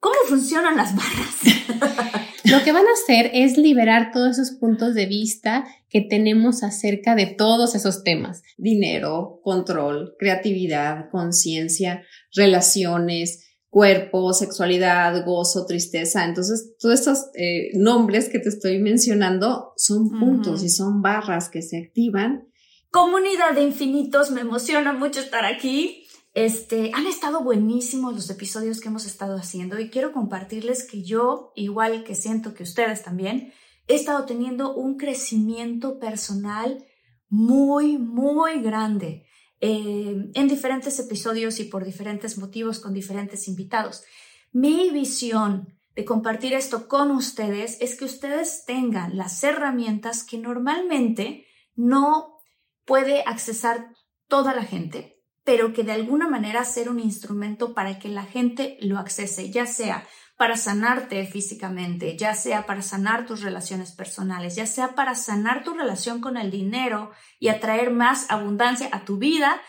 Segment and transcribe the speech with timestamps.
[0.00, 2.30] ¿Cómo funcionan las barras?
[2.44, 7.14] Lo que van a hacer es liberar todos esos puntos de vista que tenemos acerca
[7.14, 8.42] de todos esos temas.
[8.56, 12.02] Dinero, control, creatividad, conciencia,
[12.34, 16.24] relaciones, cuerpo, sexualidad, gozo, tristeza.
[16.24, 21.62] Entonces, todos estos eh, nombres que te estoy mencionando son puntos y son barras que
[21.62, 22.48] se activan.
[22.90, 25.99] Comunidad de infinitos, me emociona mucho estar aquí.
[26.32, 31.52] Este, han estado buenísimos los episodios que hemos estado haciendo y quiero compartirles que yo,
[31.56, 33.52] igual que siento que ustedes también,
[33.88, 36.84] he estado teniendo un crecimiento personal
[37.28, 39.26] muy, muy grande
[39.60, 44.04] eh, en diferentes episodios y por diferentes motivos con diferentes invitados.
[44.52, 51.46] Mi visión de compartir esto con ustedes es que ustedes tengan las herramientas que normalmente
[51.74, 52.38] no
[52.84, 53.92] puede accesar
[54.28, 58.76] toda la gente pero que de alguna manera ser un instrumento para que la gente
[58.80, 60.06] lo accese, ya sea
[60.40, 65.74] para sanarte físicamente, ya sea para sanar tus relaciones personales, ya sea para sanar tu
[65.74, 69.60] relación con el dinero y atraer más abundancia a tu vida.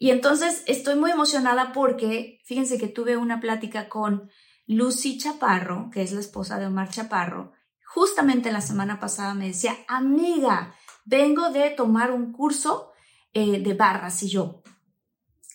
[0.00, 4.28] Y entonces estoy muy emocionada porque fíjense que tuve una plática con
[4.66, 7.52] Lucy Chaparro, que es la esposa de Omar Chaparro.
[7.84, 12.90] Justamente la semana pasada me decía, amiga, vengo de tomar un curso
[13.32, 14.62] eh, de barras y yo,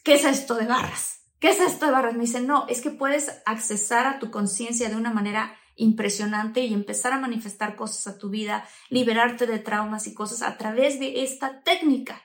[0.03, 1.21] ¿qué es esto de barras?
[1.39, 2.13] ¿Qué es esto de barras?
[2.13, 6.73] Me dice, no, es que puedes accesar a tu conciencia de una manera impresionante y
[6.73, 11.23] empezar a manifestar cosas a tu vida, liberarte de traumas y cosas a través de
[11.23, 12.21] esta técnica.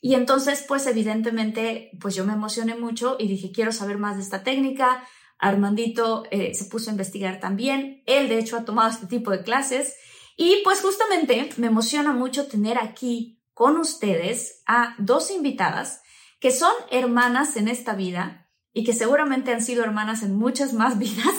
[0.00, 4.22] Y entonces, pues evidentemente, pues yo me emocioné mucho y dije, quiero saber más de
[4.22, 5.04] esta técnica.
[5.38, 8.02] Armandito eh, se puso a investigar también.
[8.06, 9.96] Él, de hecho, ha tomado este tipo de clases.
[10.36, 16.02] Y pues justamente me emociona mucho tener aquí con ustedes a dos invitadas
[16.40, 20.98] que son hermanas en esta vida y que seguramente han sido hermanas en muchas más
[21.00, 21.34] vidas.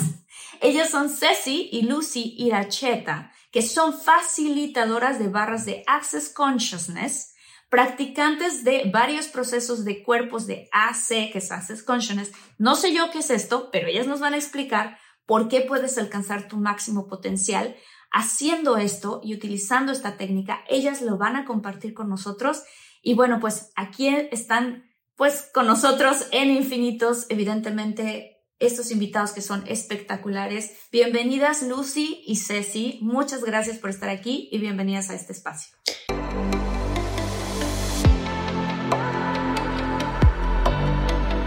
[0.62, 7.34] Ellas son Ceci y Lucy Iracheta, que son facilitadoras de barras de Access Consciousness,
[7.70, 12.32] practicantes de varios procesos de cuerpos de AC, que es Access Consciousness.
[12.58, 15.98] No sé yo qué es esto, pero ellas nos van a explicar por qué puedes
[15.98, 17.76] alcanzar tu máximo potencial
[18.12, 20.64] haciendo esto y utilizando esta técnica.
[20.68, 22.64] Ellas lo van a compartir con nosotros.
[23.02, 24.89] Y bueno, pues aquí están
[25.20, 30.72] pues con nosotros en Infinitos, evidentemente, estos invitados que son espectaculares.
[30.94, 35.76] Bienvenidas Lucy y Ceci, muchas gracias por estar aquí y bienvenidas a este espacio.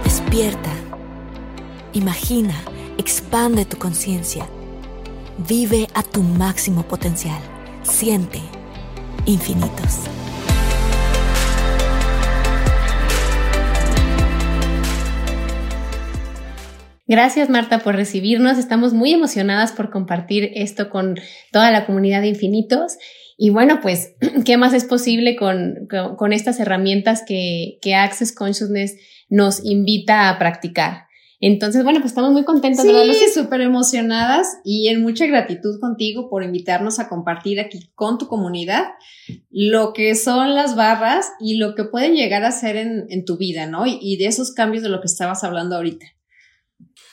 [0.05, 0.73] Despierta,
[1.95, 2.55] imagina,
[2.99, 4.47] expande tu conciencia,
[5.49, 7.41] vive a tu máximo potencial,
[7.83, 8.43] siente
[9.25, 10.01] infinitos.
[17.13, 18.57] Gracias Marta por recibirnos.
[18.57, 21.17] Estamos muy emocionadas por compartir esto con
[21.53, 22.97] toda la comunidad de infinitos.
[23.37, 24.15] Y bueno, pues,
[24.47, 25.87] ¿qué más es posible con,
[26.17, 28.97] con, estas herramientas que, que, Access Consciousness
[29.29, 31.05] nos invita a practicar?
[31.39, 32.83] Entonces, bueno, pues estamos muy contentas.
[32.83, 38.27] Sí, súper emocionadas y en mucha gratitud contigo por invitarnos a compartir aquí con tu
[38.27, 38.87] comunidad
[39.51, 43.37] lo que son las barras y lo que pueden llegar a ser en, en tu
[43.37, 43.85] vida, ¿no?
[43.85, 46.07] Y, y de esos cambios de lo que estabas hablando ahorita.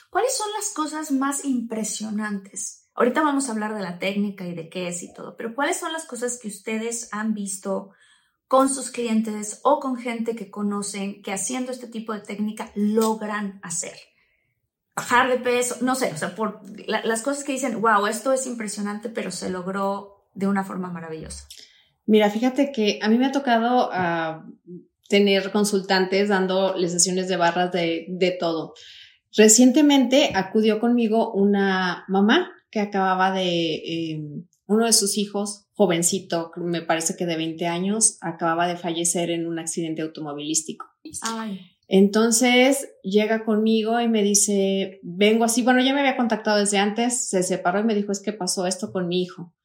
[0.09, 2.87] ¿Cuáles son las cosas más impresionantes?
[2.95, 5.77] Ahorita vamos a hablar de la técnica y de qué es y todo, pero ¿cuáles
[5.77, 7.91] son las cosas que ustedes han visto
[8.47, 13.59] con sus clientes o con gente que conocen que haciendo este tipo de técnica logran
[13.63, 13.93] hacer?
[14.95, 18.45] Bajar de peso, no sé, o sea, por las cosas que dicen, wow, esto es
[18.47, 21.47] impresionante, pero se logró de una forma maravillosa.
[22.05, 27.71] Mira, fíjate que a mí me ha tocado uh, tener consultantes dándoles sesiones de barras
[27.71, 28.73] de, de todo.
[29.35, 34.21] Recientemente acudió conmigo una mamá que acababa de, eh,
[34.67, 39.47] uno de sus hijos, jovencito, me parece que de 20 años, acababa de fallecer en
[39.47, 40.85] un accidente automovilístico.
[41.23, 41.59] Ay.
[41.87, 47.29] Entonces llega conmigo y me dice, vengo así, bueno, ya me había contactado desde antes,
[47.29, 49.55] se separó y me dijo, es que pasó esto con mi hijo.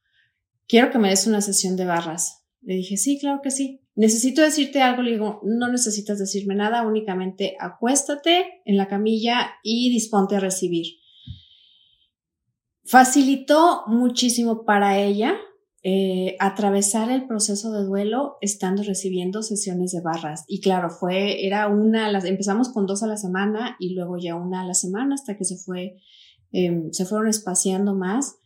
[0.66, 2.46] Quiero que me des una sesión de barras.
[2.62, 3.83] Le dije, sí, claro que sí.
[3.96, 9.90] Necesito decirte algo, le digo, no necesitas decirme nada, únicamente acuéstate en la camilla y
[9.90, 10.86] disponte a recibir.
[12.84, 15.36] Facilitó muchísimo para ella
[15.86, 20.44] eh, atravesar el proceso de duelo estando recibiendo sesiones de barras.
[20.48, 24.34] Y claro, fue, era una, las, empezamos con dos a la semana y luego ya
[24.34, 25.96] una a la semana hasta que se fue,
[26.52, 28.38] em, se fueron espaciando más.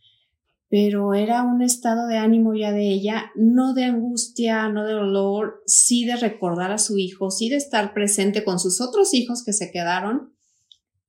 [0.69, 5.63] Pero era un estado de ánimo ya de ella, no de angustia, no de dolor,
[5.65, 9.53] sí de recordar a su hijo, sí de estar presente con sus otros hijos que
[9.53, 10.35] se quedaron.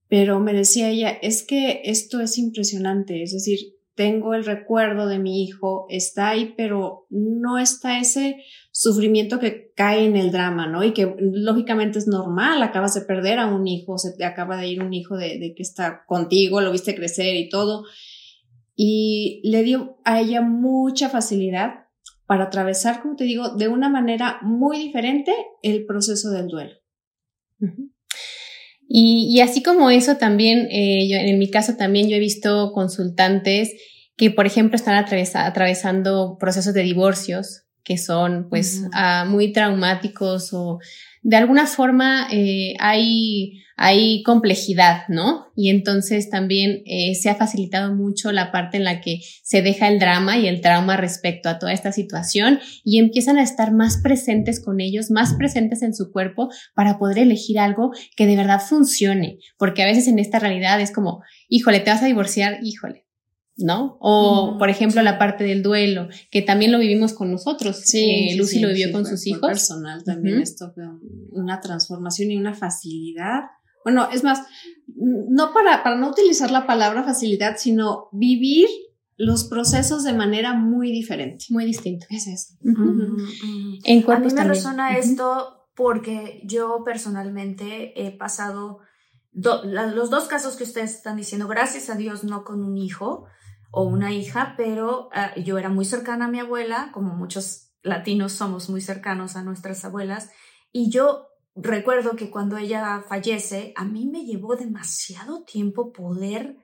[0.08, 3.60] Pero me decía ella, es que esto es impresionante, es decir,
[4.00, 8.36] tengo el recuerdo de mi hijo, está ahí, pero no está ese
[8.72, 10.82] sufrimiento que cae en el drama, ¿no?
[10.82, 14.68] Y que lógicamente es normal, acabas de perder a un hijo, se te acaba de
[14.68, 17.84] ir un hijo de, que está contigo, lo viste crecer y todo.
[18.82, 21.88] Y le dio a ella mucha facilidad
[22.24, 26.72] para atravesar, como te digo, de una manera muy diferente el proceso del duelo.
[28.88, 33.74] Y, así como eso también, eh, yo, en mi caso también yo he visto consultantes
[34.16, 40.78] que, por ejemplo, están atravesando procesos de divorcios que son pues ah, muy traumáticos o
[41.22, 45.46] de alguna forma eh, hay, hay complejidad, ¿no?
[45.54, 49.88] Y entonces también eh, se ha facilitado mucho la parte en la que se deja
[49.88, 53.98] el drama y el trauma respecto a toda esta situación y empiezan a estar más
[54.02, 58.60] presentes con ellos, más presentes en su cuerpo para poder elegir algo que de verdad
[58.60, 63.04] funcione, porque a veces en esta realidad es como, híjole, te vas a divorciar, híjole,
[63.60, 63.96] ¿no?
[64.00, 67.80] O, por ejemplo, la parte del duelo, que también lo vivimos con nosotros.
[67.84, 69.46] Sí, Lucy lo vivió con sus hijos.
[69.46, 70.84] personal también esto fue
[71.30, 73.44] una transformación y una facilidad.
[73.84, 74.40] Bueno, es más,
[74.96, 78.68] no para, para no utilizar la palabra facilidad, sino vivir
[79.16, 81.44] los procesos de manera muy diferente.
[81.50, 82.06] Muy distinto.
[82.08, 82.54] Es eso.
[83.84, 88.80] En A mí me resuena esto porque yo personalmente he pasado
[89.32, 93.26] los dos casos que ustedes están diciendo, gracias a Dios, no con un hijo,
[93.70, 98.32] o una hija, pero ah, yo era muy cercana a mi abuela, como muchos latinos
[98.32, 100.30] somos muy cercanos a nuestras abuelas,
[100.72, 106.58] y yo recuerdo que cuando ella fallece, a mí me llevó demasiado tiempo poder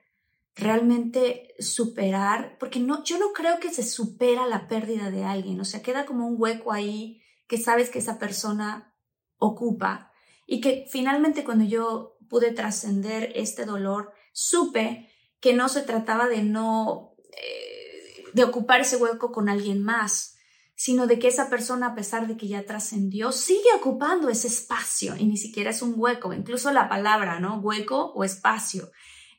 [0.55, 5.65] realmente superar, porque no, yo no creo que se supera la pérdida de alguien, o
[5.65, 8.93] sea, queda como un hueco ahí que sabes que esa persona
[9.37, 10.11] ocupa
[10.45, 15.06] y que finalmente cuando yo pude trascender este dolor, supe
[15.39, 20.37] que no se trataba de no, eh, de ocupar ese hueco con alguien más,
[20.75, 25.15] sino de que esa persona, a pesar de que ya trascendió, sigue ocupando ese espacio
[25.17, 27.59] y ni siquiera es un hueco, incluso la palabra, ¿no?
[27.59, 28.91] Hueco o espacio.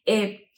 [0.04, 0.48] Eh,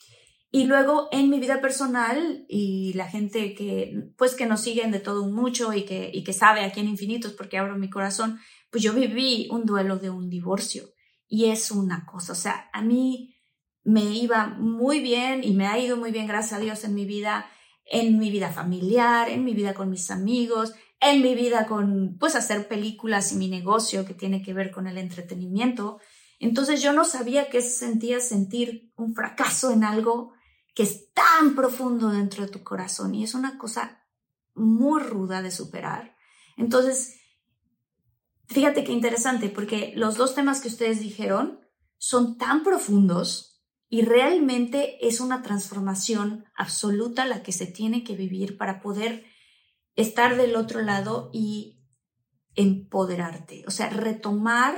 [0.49, 4.99] y luego en mi vida personal y la gente que, pues que nos siguen de
[4.99, 8.39] todo mucho y que, y que sabe aquí en Infinitos porque abro mi corazón,
[8.69, 10.89] pues yo viví un duelo de un divorcio
[11.27, 13.30] y es una cosa, o sea, a mí
[13.83, 17.05] me iba muy bien y me ha ido muy bien, gracias a Dios, en mi
[17.05, 17.45] vida,
[17.85, 22.35] en mi vida familiar, en mi vida con mis amigos, en mi vida con, pues,
[22.35, 25.99] hacer películas y mi negocio que tiene que ver con el entretenimiento.
[26.39, 30.33] Entonces yo no sabía qué se sentía sentir un fracaso en algo
[30.73, 34.05] que es tan profundo dentro de tu corazón y es una cosa
[34.53, 36.15] muy ruda de superar.
[36.55, 37.19] Entonces,
[38.47, 41.59] fíjate qué interesante, porque los dos temas que ustedes dijeron
[41.97, 43.50] son tan profundos
[43.93, 49.25] y realmente es una transformación absoluta la que se tiene que vivir para poder
[49.97, 51.83] estar del otro lado y
[52.55, 54.75] empoderarte, o sea, retomar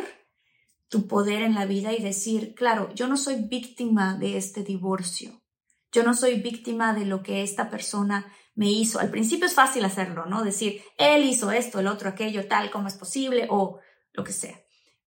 [0.88, 5.44] tu poder en la vida y decir, claro, yo no soy víctima de este divorcio,
[5.92, 9.00] yo no soy víctima de lo que esta persona me hizo.
[9.00, 10.44] Al principio es fácil hacerlo, ¿no?
[10.44, 13.80] Decir, él hizo esto, el otro, aquello, tal, como es posible, o
[14.12, 14.60] lo que sea.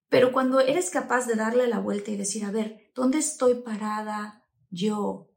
[0.08, 4.42] Pero cuando eres capaz de darle la vuelta y decir, a ver, ¿dónde estoy parada
[4.70, 5.30] yo?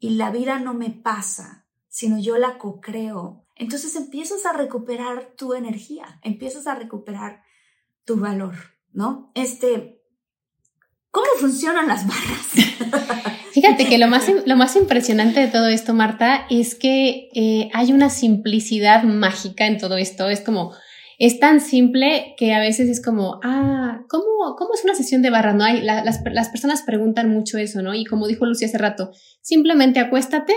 [0.00, 3.46] Y la vida no me pasa, sino yo la co-creo.
[3.54, 7.42] Entonces empiezas a recuperar tu energía, empiezas a recuperar
[8.04, 8.54] tu valor,
[8.92, 9.30] ¿no?
[9.34, 10.00] Este,
[11.10, 13.36] ¿cómo funcionan las barras?
[13.52, 17.92] Fíjate que lo más, lo más impresionante de todo esto, Marta, es que eh, hay
[17.92, 20.28] una simplicidad mágica en todo esto.
[20.28, 20.72] Es como,
[21.18, 25.30] es tan simple que a veces es como, ah, ¿cómo, cómo es una sesión de
[25.30, 25.52] barra?
[25.52, 27.92] No hay, las, las personas preguntan mucho eso, ¿no?
[27.92, 29.10] Y como dijo Lucy hace rato,
[29.42, 30.54] simplemente acuéstate,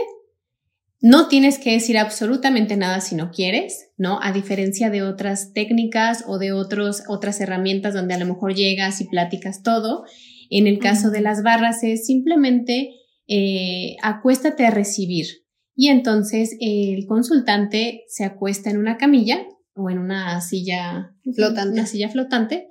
[1.01, 4.19] no tienes que decir absolutamente nada si no quieres, ¿no?
[4.21, 9.01] A diferencia de otras técnicas o de otros, otras herramientas donde a lo mejor llegas
[9.01, 10.05] y platicas todo.
[10.51, 12.91] En el caso de las barras es simplemente
[13.27, 15.25] eh, acuéstate a recibir.
[15.75, 21.85] Y entonces el consultante se acuesta en una camilla o en una silla flotante, una
[21.85, 22.69] silla flotante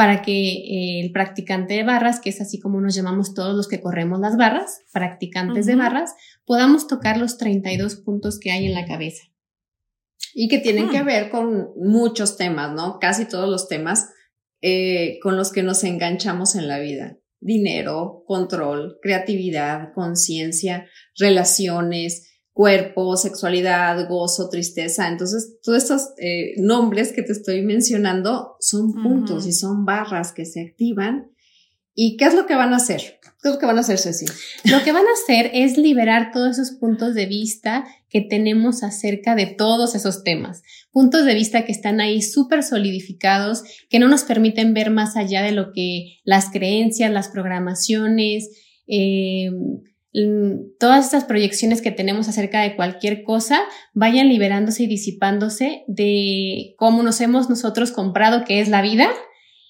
[0.00, 3.68] para que eh, el practicante de barras, que es así como nos llamamos todos los
[3.68, 6.14] que corremos las barras, practicantes de barras,
[6.46, 9.24] podamos tocar los 32 puntos que hay en la cabeza.
[10.32, 11.02] Y que tienen que ah.
[11.02, 12.98] ver con muchos temas, ¿no?
[12.98, 14.08] Casi todos los temas
[14.62, 17.18] eh, con los que nos enganchamos en la vida.
[17.40, 20.86] Dinero, control, creatividad, conciencia,
[21.18, 25.08] relaciones, cuerpo, sexualidad, gozo, tristeza.
[25.08, 30.44] Entonces, todos estos eh, nombres que te estoy mencionando son puntos y son barras que
[30.44, 31.30] se activan.
[31.94, 33.18] ¿Y qué es lo que van a hacer?
[33.22, 34.26] ¿Qué es lo que van a hacer, Ceci?
[34.64, 39.34] Lo que van a hacer es liberar todos esos puntos de vista que tenemos acerca
[39.34, 40.62] de todos esos temas.
[40.92, 45.42] Puntos de vista que están ahí súper solidificados, que no nos permiten ver más allá
[45.42, 48.50] de lo que las creencias, las programaciones,
[48.86, 49.50] eh,
[50.78, 53.60] todas estas proyecciones que tenemos acerca de cualquier cosa
[53.94, 59.08] vayan liberándose y disipándose de cómo nos hemos nosotros comprado que es la vida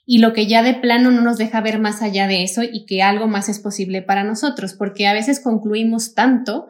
[0.06, 2.87] y lo que ya de plano no nos deja ver más allá de eso y
[2.87, 6.66] que algo más es posible para nosotros, porque a veces concluimos tanto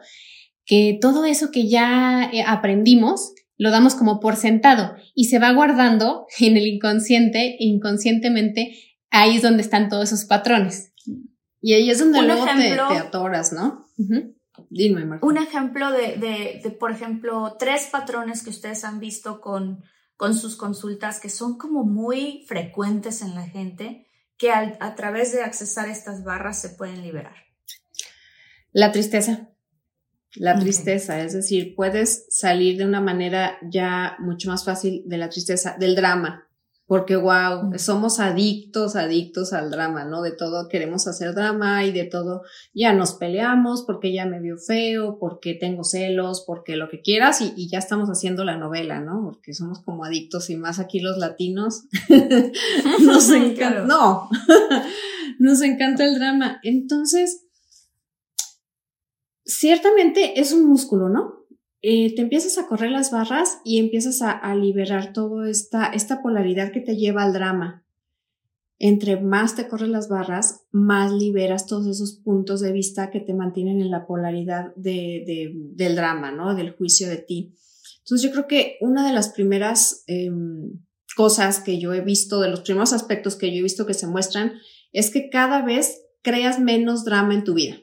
[0.65, 5.53] que todo eso que ya eh, aprendimos lo damos como por sentado y se va
[5.53, 8.75] guardando en el inconsciente, inconscientemente,
[9.09, 10.90] ahí es donde están todos esos patrones.
[11.61, 13.87] Y ahí es donde luego te, atoras, ¿no?
[14.69, 15.25] Dime, Marta.
[15.25, 19.83] Un ejemplo de, de, por ejemplo, tres patrones que ustedes han visto con,
[20.17, 25.43] con sus consultas que son como muy frecuentes en la gente, que a través de
[25.43, 27.35] accesar estas barras se pueden liberar.
[28.71, 29.49] La tristeza.
[30.35, 35.29] La tristeza, es decir, puedes salir de una manera ya mucho más fácil de la
[35.29, 36.47] tristeza, del drama,
[36.91, 40.21] porque wow, somos adictos, adictos al drama, ¿no?
[40.21, 42.41] De todo queremos hacer drama y de todo
[42.73, 47.39] ya nos peleamos porque ya me vio feo, porque tengo celos, porque lo que quieras
[47.39, 49.21] y, ya estamos haciendo la novela, ¿no?
[49.23, 51.85] Porque somos como adictos y más aquí los latinos
[53.05, 54.27] nos encanta, no,
[55.39, 56.59] nos encanta el drama.
[56.61, 57.47] Entonces,
[59.45, 61.40] ciertamente es un músculo, ¿no?
[61.83, 66.81] Eh, te empiezas a correr las barras y empiezas a, liberar toda esta, polaridad que
[66.81, 67.85] te lleva al drama.
[68.77, 73.33] Entre más te corres las barras, más liberas todos esos puntos de vista que te
[73.33, 76.55] mantienen en la polaridad de, del drama, ¿no?
[76.55, 77.55] Del juicio de ti.
[77.99, 80.79] Entonces yo creo que una de las primeras em,
[81.15, 84.07] cosas que yo he visto, de los primeros aspectos que yo he visto que se
[84.07, 84.53] muestran,
[84.91, 87.77] es que cada vez creas menos drama en tu vida.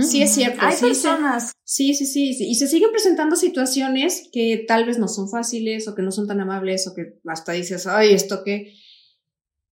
[0.00, 0.58] Sí, es cierto.
[0.60, 1.52] Hay personas.
[1.62, 5.94] Sí, sí, sí, Y se siguen presentando situaciones que tal vez no son fáciles o
[5.94, 8.74] que no son tan amables o que hasta dices, ay, esto que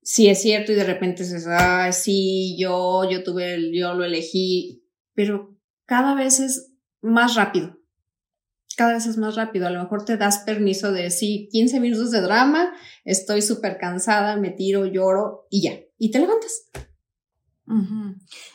[0.02, 4.84] sí es cierto y de repente dices, ay, sí, yo, yo tuve, yo lo elegí,
[5.14, 6.70] pero cada vez es
[7.00, 7.76] más rápido.
[8.76, 9.66] Cada vez es más rápido.
[9.66, 12.72] A lo mejor te das permiso de, sí, 15 minutos de drama,
[13.04, 15.80] estoy súper cansada, me tiro, lloro y ya.
[15.98, 16.68] Y te levantas.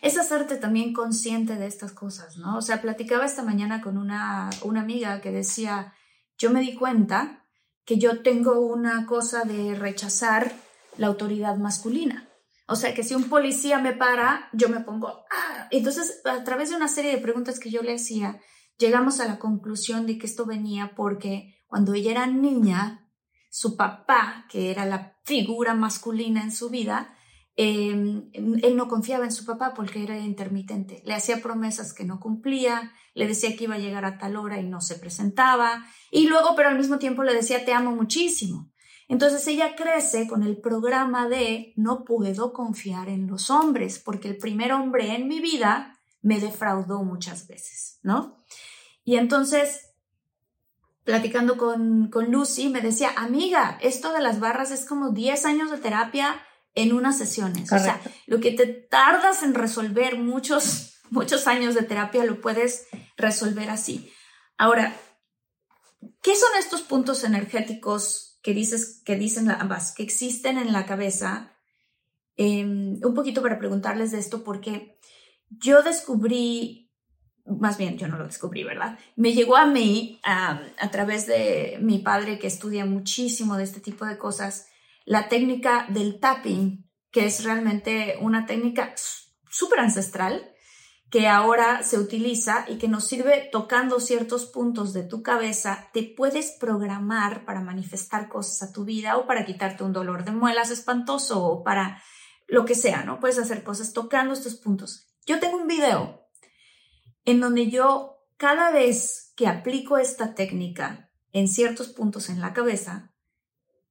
[0.02, 2.58] Es hacerte también consciente de estas cosas, ¿no?
[2.58, 5.94] O sea, platicaba esta mañana con una, una amiga que decía,
[6.38, 7.46] yo me di cuenta
[7.86, 10.54] que yo tengo una cosa de rechazar
[10.98, 12.30] la autoridad masculina.
[12.68, 15.68] O sea, que si un policía me para, yo me pongo, ¡ah!
[15.72, 18.40] Entonces, a través de una serie de preguntas que yo le hacía,
[18.78, 23.10] llegamos a la conclusión de que esto venía porque cuando ella era niña,
[23.50, 27.14] su papá, que era la figura masculina en su vida,
[27.64, 31.04] Em, él no confiaba en su papá porque era intermitente.
[31.06, 34.60] Le hacía promesas que no cumplía, le decía que iba a llegar a tal hora
[34.60, 38.72] y no se presentaba, y luego, pero al mismo tiempo le decía te amo muchísimo.
[39.08, 44.38] Entonces ella crece con el programa de no puedo confiar en los hombres porque el
[44.38, 48.38] primer hombre en mi vida me defraudó muchas veces, ¿no?
[49.04, 49.92] Y entonces,
[51.04, 55.70] platicando con, con Lucy, me decía, amiga, esto de las barras es como 10 años
[55.70, 56.42] de terapia
[56.76, 57.72] en unas sesiones.
[57.72, 62.88] O sea, lo que te tardas en resolver muchos, muchos años de terapia lo puedes
[63.18, 64.12] resolver así.
[64.58, 64.96] Ahora,
[66.22, 71.58] ¿qué son estos puntos energéticos que dices, que dicen ambas, que existen en la cabeza?
[72.38, 74.98] Em, un poquito para preguntarles de esto, porque
[75.50, 76.82] yo descubrí
[77.46, 78.98] más bien yo no lo descubrí, ¿verdad?
[79.16, 84.06] Me llegó a mí a través de mi padre que estudia muchísimo de este tipo
[84.06, 84.68] de cosas,
[85.06, 88.94] la técnica del tapping, que es realmente una técnica
[89.50, 90.52] súper ancestral
[91.12, 96.04] que ahora se utiliza y que nos sirve tocando ciertos puntos de tu cabeza, te
[96.04, 100.72] puedes programar para manifestar cosas a tu vida o para quitarte un dolor de muelas
[100.72, 102.02] espantoso o para
[102.48, 103.20] lo que sea, ¿no?
[103.20, 105.10] Puedes hacer cosas tocando estos puntos.
[105.26, 106.30] Yo tengo un video
[107.26, 113.14] en donde yo cada vez que aplico esta técnica en ciertos puntos en la cabeza,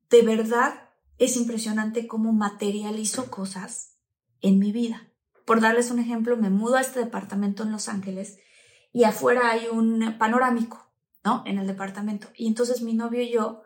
[0.08, 0.89] de verdad
[1.20, 3.98] es impresionante cómo materializo cosas
[4.40, 5.12] en mi vida.
[5.44, 8.38] Por darles un ejemplo, me mudo a este departamento en Los Ángeles
[8.90, 10.90] y afuera hay un panorámico,
[11.22, 11.42] ¿no?
[11.46, 12.28] En el departamento.
[12.34, 13.62] Y entonces mi novio y yo,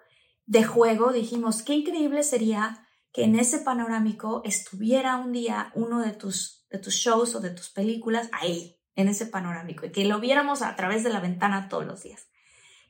[0.46, 6.10] de juego, dijimos, qué increíble sería que en ese panorámico estuviera un día uno de
[6.10, 10.18] tus, de tus shows o de tus películas ahí, en ese panorámico, y que lo
[10.18, 12.26] viéramos a través de la ventana todos los días.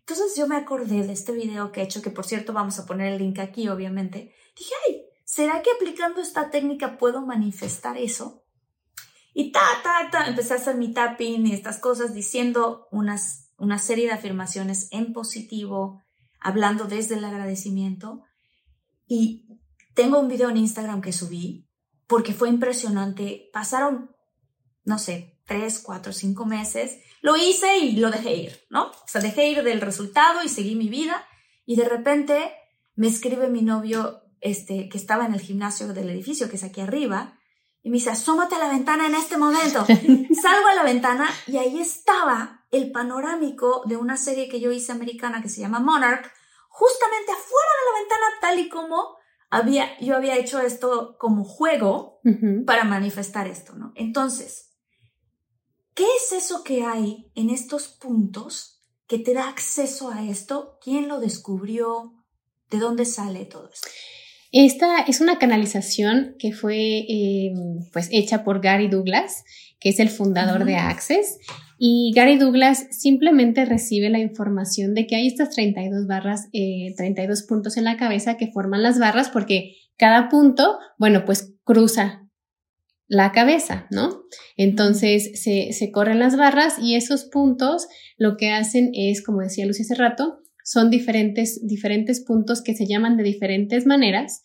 [0.01, 2.87] Entonces yo me acordé de este video que he hecho, que por cierto vamos a
[2.87, 4.35] poner el link aquí, obviamente.
[4.57, 8.45] Dije, ay, ¿será que aplicando esta técnica puedo manifestar eso?
[9.33, 13.79] Y ta, ta, ta, empecé a hacer mi tapping y estas cosas diciendo unas, una
[13.79, 16.03] serie de afirmaciones en positivo,
[16.41, 18.23] hablando desde el agradecimiento.
[19.09, 19.49] Y
[19.95, 21.69] tengo un video en Instagram que subí
[22.07, 23.51] porque fue impresionante.
[23.53, 24.15] Pasaron,
[24.85, 27.01] no sé, tres, cuatro, cinco meses.
[27.21, 28.87] Lo hice y lo dejé ir, ¿no?
[28.87, 31.27] O sea, dejé ir del resultado y seguí mi vida.
[31.67, 32.53] Y de repente
[32.95, 36.83] me escribe mi novio, este, que estaba en el gimnasio del edificio, que es aquí
[36.83, 37.39] arriba,
[37.83, 39.87] y me dice, asómate a la ventana en este momento.
[40.43, 44.93] Salgo a la ventana y ahí estaba el panorámico de una serie que yo hice
[44.93, 46.31] americana que se llama Monarch,
[46.69, 49.17] justamente afuera de la ventana, tal y como
[49.49, 52.21] había, yo había hecho esto como juego
[52.67, 53.93] para manifestar esto, ¿no?
[53.95, 54.75] Entonces,
[55.95, 60.79] ¿qué es eso que hay en estos puntos que te da acceso a esto?
[60.83, 62.13] ¿Quién lo descubrió?
[62.69, 63.89] ¿De dónde sale todo esto?
[64.57, 69.43] Esta es una canalización que fue em, pues hecha por Gary Douglas,
[69.81, 71.41] que es el fundador de Access.
[71.77, 77.45] Y Gary Douglas simplemente recibe la información de que hay estas 32 barras, 32 eh,
[77.49, 82.23] puntos en la cabeza que forman las barras porque cada punto, bueno, pues cruza
[83.09, 84.23] la cabeza, ¿no?
[84.57, 87.89] Entonces se, se corren las barras y esos puntos
[88.19, 92.87] lo que hacen es, como decía Lucy hace rato, son diferentes, diferentes puntos que se
[92.87, 94.43] llaman de diferentes maneras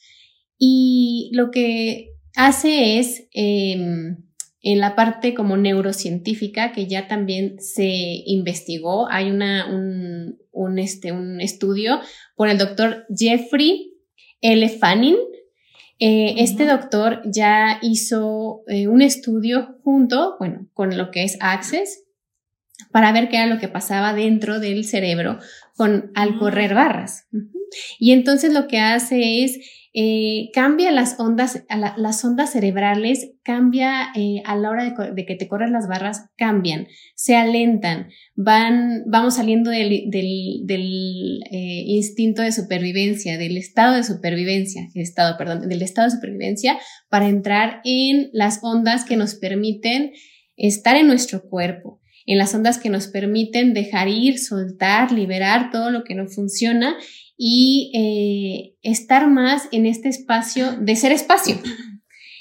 [0.60, 4.18] y lo que hace es em,
[4.62, 7.90] en la parte como neurocientífica que ya también se
[8.26, 12.02] investigó, hay una, un, este, un estudio
[12.36, 13.94] por el doctor Jeffrey
[14.42, 14.70] L.
[14.70, 15.16] Fanning.
[16.02, 22.04] Eh, este doctor ya hizo eh, un estudio junto, bueno, con lo que es Access
[22.92, 25.40] para ver qué era lo que pasaba dentro del cerebro
[25.80, 26.39] con, al mm.
[26.39, 27.30] correr barras.
[28.00, 29.60] Y entonces lo que hace es
[29.94, 31.63] eh, cambia las ondas,
[31.96, 36.88] las ondas cerebrales, cambia eh, a la hora de, que te corren las barras, cambian,
[37.15, 44.89] se alentan, van, vamos saliendo del, del, eh, instinto de supervivencia, del estado de supervivencia,
[44.96, 50.12] estado, perdón, del estado de supervivencia para entrar en las ondas que nos permiten
[50.58, 51.99] estar en nuestro cuerpo
[52.30, 56.96] en las ondas que nos permiten dejar ir, soltar, liberar todo lo que no funciona
[57.36, 61.58] y eh, estar más en este espacio de ser espacio.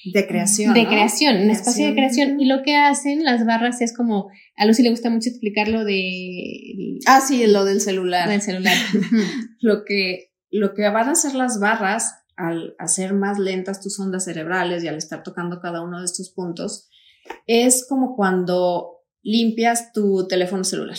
[0.04, 0.74] De creación.
[0.74, 2.38] De creación, un espacio de creación.
[2.38, 5.86] Y lo que hacen las barras es como, a Lucy le gusta mucho explicar lo
[5.86, 6.98] de...
[7.06, 8.26] Ah, sí, lo del celular.
[8.26, 8.76] Lo del celular.
[9.60, 14.24] lo, que, lo que van a hacer las barras al hacer más lentas tus ondas
[14.26, 16.90] cerebrales y al estar tocando cada uno de estos puntos,
[17.46, 20.98] es como cuando limpias tu teléfono celular.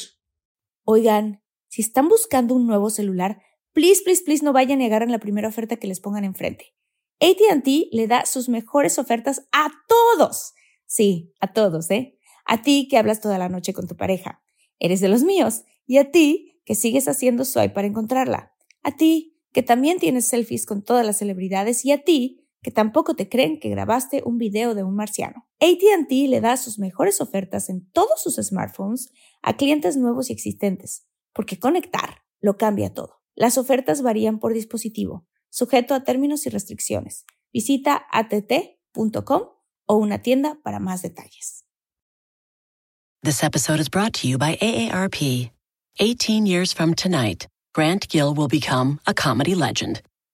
[0.83, 3.41] Oigan, si están buscando un nuevo celular,
[3.73, 6.73] please, please, please no vayan a negar en la primera oferta que les pongan enfrente.
[7.21, 10.53] ATT le da sus mejores ofertas a todos.
[10.85, 12.17] Sí, a todos, ¿eh?
[12.45, 14.41] A ti que hablas toda la noche con tu pareja.
[14.79, 15.63] Eres de los míos.
[15.85, 18.53] Y a ti que sigues haciendo swipe para encontrarla.
[18.81, 21.85] A ti que también tienes selfies con todas las celebridades.
[21.85, 25.47] Y a ti que tampoco te creen que grabaste un video de un marciano.
[25.59, 31.05] ATT le da sus mejores ofertas en todos sus smartphones a clientes nuevos y existentes,
[31.33, 33.21] porque conectar lo cambia todo.
[33.35, 37.25] Las ofertas varían por dispositivo, sujeto a términos y restricciones.
[37.53, 39.43] Visita att.com
[39.85, 41.65] o una tienda para más detalles.
[43.23, 45.51] This episode is brought to you by AARP.
[45.99, 50.01] 18 years from tonight, Grant Gill will become a comedy legend.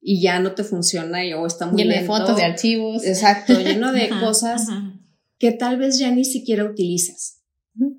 [0.00, 2.12] y ya no te funciona y, o está muy lleno lento.
[2.12, 3.04] de fotos, de archivos.
[3.04, 4.68] Exacto, lleno de cosas
[5.38, 7.42] que tal vez ya ni siquiera utilizas.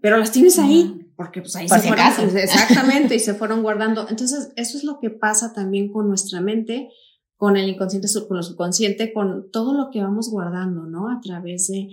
[0.02, 2.38] Pero las tienes ahí, porque pues ahí Por se si fueron.
[2.38, 4.08] Exactamente, y se fueron guardando.
[4.10, 6.90] Entonces, eso es lo que pasa también con nuestra mente,
[7.38, 11.10] con el inconsciente, con lo subconsciente, con todo lo que vamos guardando, ¿no?
[11.10, 11.88] A través de,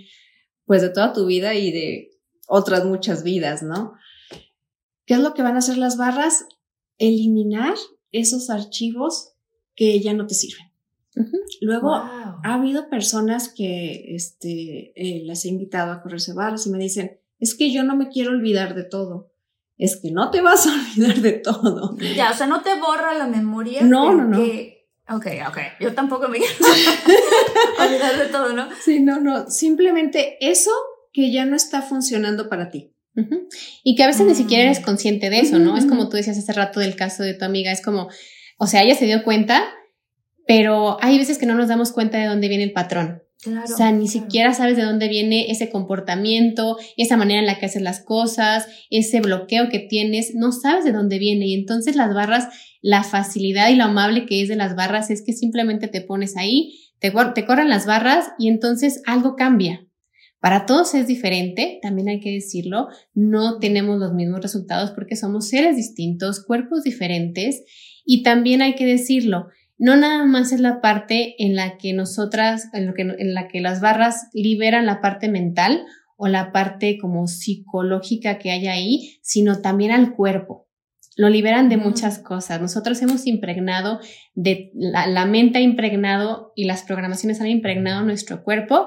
[0.64, 2.10] pues, de toda tu vida y de
[2.48, 3.94] otras muchas vidas, ¿no?
[5.04, 6.44] ¿Qué es lo que van a hacer las barras?
[6.98, 7.74] Eliminar
[8.10, 9.35] esos archivos
[9.76, 10.66] que ya no te sirven.
[11.60, 12.00] Luego, Wow.
[12.44, 17.20] ha habido personas que este, eh, las he invitado a correrse barras y me dicen,
[17.38, 19.32] es que yo no me quiero olvidar de todo.
[19.78, 21.96] Es que no te vas a olvidar de todo.
[22.16, 23.82] Ya, o sea, no te borra la memoria.
[23.82, 24.36] No, no, no.
[24.38, 24.74] que-
[25.08, 25.58] Ok, ok.
[25.80, 26.52] Yo tampoco me quiero
[27.78, 28.68] olvidar de todo, ¿no?
[28.84, 29.48] Sí, no, no.
[29.50, 30.70] Simplemente eso
[31.12, 32.92] que ya no está funcionando para ti.
[33.82, 34.84] Y que a veces ni siquiera eres Mm.
[34.84, 35.76] consciente de eso, ¿no?
[35.78, 38.08] Es como tú decías hace rato del caso de tu amiga, es como,
[38.56, 39.64] o sea, ella se dio cuenta,
[40.46, 43.22] pero hay veces que no nos damos cuenta de dónde viene el patrón.
[43.42, 43.64] Claro.
[43.64, 44.24] o sea, ni claro.
[44.24, 48.66] siquiera sabes de dónde viene ese comportamiento, esa manera en la que haces las cosas,
[48.90, 51.46] ese bloqueo que tienes, no sabes de dónde viene.
[51.46, 52.48] Y entonces las barras,
[52.80, 56.36] la facilidad y lo amable que es de las barras es que simplemente te pones
[56.36, 59.86] ahí, te corren las barras y entonces algo cambia.
[60.40, 65.48] Para todos es diferente, también hay que decirlo, no tenemos los mismos resultados porque somos
[65.48, 67.64] seres distintos, cuerpos diferentes
[68.06, 72.70] y también hay que decirlo, no nada más es la parte en la que nosotras,
[72.72, 75.84] en, lo que, en la que las barras liberan la parte mental
[76.16, 80.66] o la parte como psicológica que hay ahí, sino también al cuerpo.
[81.16, 82.60] Lo liberan de muchas cosas.
[82.60, 84.00] Nosotros hemos impregnado,
[84.34, 88.86] de, la, la mente ha impregnado y las programaciones han impregnado nuestro cuerpo,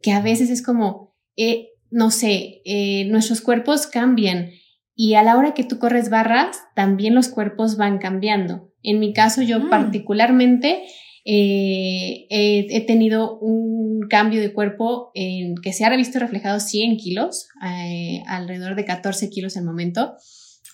[0.00, 4.50] que a veces es como, eh, no sé, eh, nuestros cuerpos cambian
[4.96, 8.70] y a la hora que tú corres barras, también los cuerpos van cambiando.
[8.82, 9.70] En mi caso, yo Mm.
[9.70, 10.82] particularmente
[11.26, 16.98] eh, he, he tenido un cambio de cuerpo en, que se ha visto reflejado 100
[16.98, 20.16] kilos, eh, alrededor de 14 kilos al momento,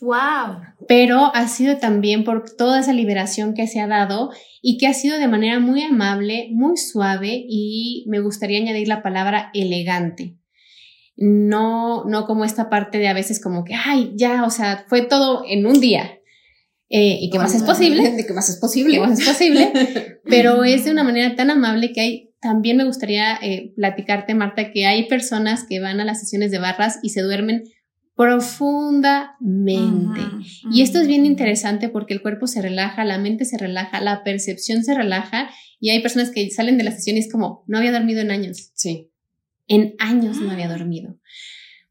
[0.01, 0.57] Wow.
[0.89, 4.31] pero ha sido también por toda esa liberación que se ha dado
[4.61, 9.03] y que ha sido de manera muy amable, muy suave y me gustaría añadir la
[9.03, 10.37] palabra elegante.
[11.21, 15.03] No, no como esta parte de a veces como que, ay, ya, o sea, fue
[15.03, 16.19] todo en un día.
[16.89, 18.11] Eh, ¿Y qué más es posible?
[18.17, 18.95] ¿De qué más es posible?
[18.95, 19.71] ¿Qué más es posible?
[20.25, 24.73] Pero es de una manera tan amable que hay, también me gustaría eh, platicarte, Marta,
[24.73, 27.65] que hay personas que van a las sesiones de barras y se duermen
[28.17, 30.21] profundamente.
[30.71, 34.25] Y esto es bien interesante porque el cuerpo se relaja, la mente se relaja, la
[34.25, 37.79] percepción se relaja y hay personas que salen de la sesión y es como, no
[37.79, 39.11] había dormido en años, Sí.
[39.71, 41.17] En años no había dormido.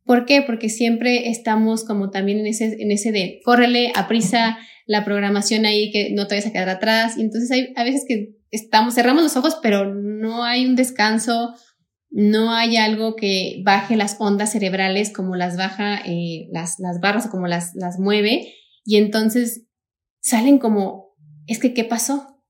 [0.03, 0.41] ¿Por qué?
[0.41, 5.65] Porque siempre estamos como también en ese, en ese de, córrele, a prisa, la programación
[5.65, 7.17] ahí que no te vayas a quedar atrás.
[7.17, 11.55] Y entonces hay a veces que estamos, cerramos los ojos, pero no hay un descanso,
[12.09, 17.27] no hay algo que baje las ondas cerebrales como las baja eh, las, las barras
[17.27, 18.53] o como las, las mueve.
[18.83, 19.67] Y entonces
[20.19, 21.15] salen como,
[21.47, 22.43] es que, ¿qué pasó?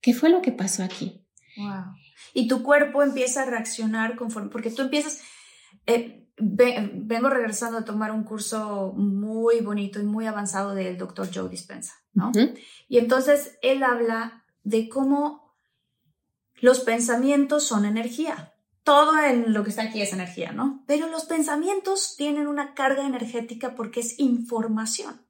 [0.00, 1.22] ¿Qué fue lo que pasó aquí?
[1.58, 1.99] Wow.
[2.34, 5.20] Y tu cuerpo empieza a reaccionar conforme, porque tú empiezas,
[5.86, 11.28] eh, ve- vengo regresando a tomar un curso muy bonito y muy avanzado del doctor
[11.32, 12.30] Joe Dispenza, ¿no?
[12.88, 15.54] Y entonces él habla de cómo
[16.60, 18.52] los pensamientos son energía.
[18.82, 20.84] Todo en lo que está aquí es energía, ¿no?
[20.86, 25.20] Pero los pensamientos tienen una carga energética porque es información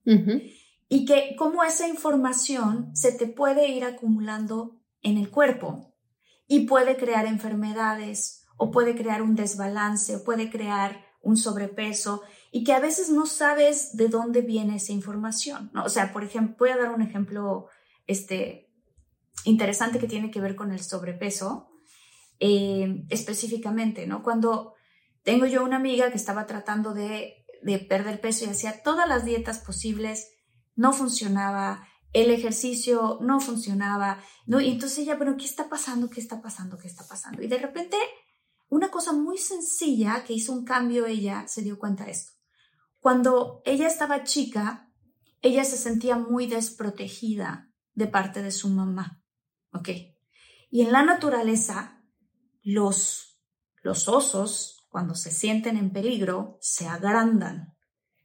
[0.89, 5.90] y que cómo esa información se te puede ir acumulando en el cuerpo
[6.53, 12.65] y puede crear enfermedades o puede crear un desbalance o puede crear un sobrepeso y
[12.65, 15.85] que a veces no sabes de dónde viene esa información, ¿no?
[15.85, 17.69] O sea, por ejemplo, voy a dar un ejemplo
[18.09, 18.69] este,
[19.45, 21.71] interesante que tiene que ver con el sobrepeso
[22.41, 24.25] eh, específicamente, ¿no?
[24.25, 24.75] Cuando
[25.23, 29.25] tengo yo una amiga que estaba tratando de, de perder peso y hacía todas las
[29.25, 30.33] dietas posibles,
[30.75, 34.61] no funcionaba, el ejercicio no funcionaba, ¿no?
[34.61, 36.11] Y entonces ella, pero ¿qué está pasando?
[36.11, 36.77] ¿Qué está pasando?
[36.77, 37.43] ¿Qué está pasando?
[37.43, 37.97] Y de repente,
[38.69, 42.33] una cosa muy sencilla que hizo un cambio ella, se dio cuenta de esto.
[42.99, 44.91] Cuando ella estaba chica,
[45.41, 49.23] ella se sentía muy desprotegida de parte de su mamá,
[49.73, 49.89] ¿ok?
[50.71, 52.03] Y en la naturaleza,
[52.63, 53.41] los,
[53.83, 57.77] los osos, cuando se sienten en peligro, se agrandan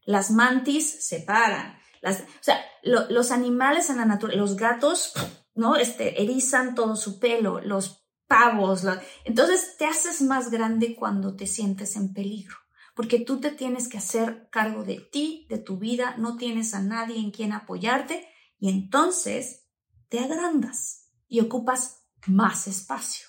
[0.04, 1.80] Las mantis se paran.
[2.12, 5.14] O sea, los animales en la naturaleza, los gatos,
[5.56, 5.76] ¿no?
[5.76, 8.84] Este, erizan todo su pelo, los pavos.
[9.24, 12.56] entonces te haces más grande cuando te sientes en peligro,
[12.96, 16.82] porque tú te tienes que hacer cargo de ti, de tu vida, no tienes a
[16.82, 18.28] nadie en quien apoyarte
[18.60, 19.68] y entonces
[20.10, 23.28] te agrandas y ocupas más espacio.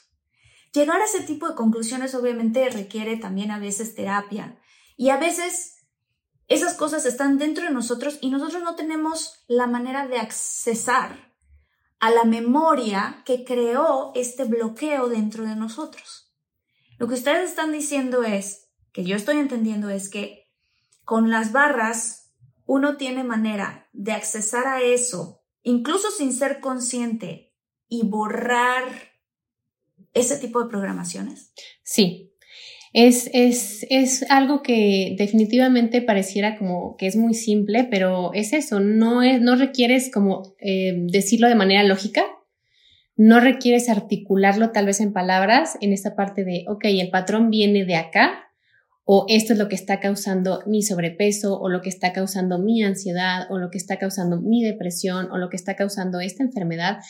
[0.72, 4.58] Llegar a ese tipo de conclusiones obviamente requiere también a veces terapia
[4.96, 5.75] y a veces
[6.48, 11.34] esas cosas están dentro de nosotros y nosotros no tenemos la manera de accesar
[11.98, 16.32] a la memoria que creó este bloqueo dentro de nosotros.
[16.98, 20.46] Lo que ustedes están diciendo es, que yo estoy entendiendo es que
[21.04, 22.32] con las barras
[22.64, 27.54] uno tiene manera de accesar a eso, incluso sin ser consciente,
[27.88, 28.84] y borrar
[30.12, 31.52] ese tipo de programaciones.
[31.82, 32.35] Sí,
[32.98, 38.80] es, es, es, algo que definitivamente pareciera como que es muy simple, pero es eso,
[38.80, 42.24] no, es, no requieres como eh, decirlo de manera lógica,
[43.14, 47.84] no requieres articularlo tal vez en palabras en esta parte de, ok, el patrón viene
[47.84, 48.46] de acá,
[49.04, 52.82] o esto es lo que está causando mi sobrepeso, o lo que está causando mi
[52.82, 57.00] ansiedad, o lo que está causando mi depresión, o lo que está causando esta enfermedad.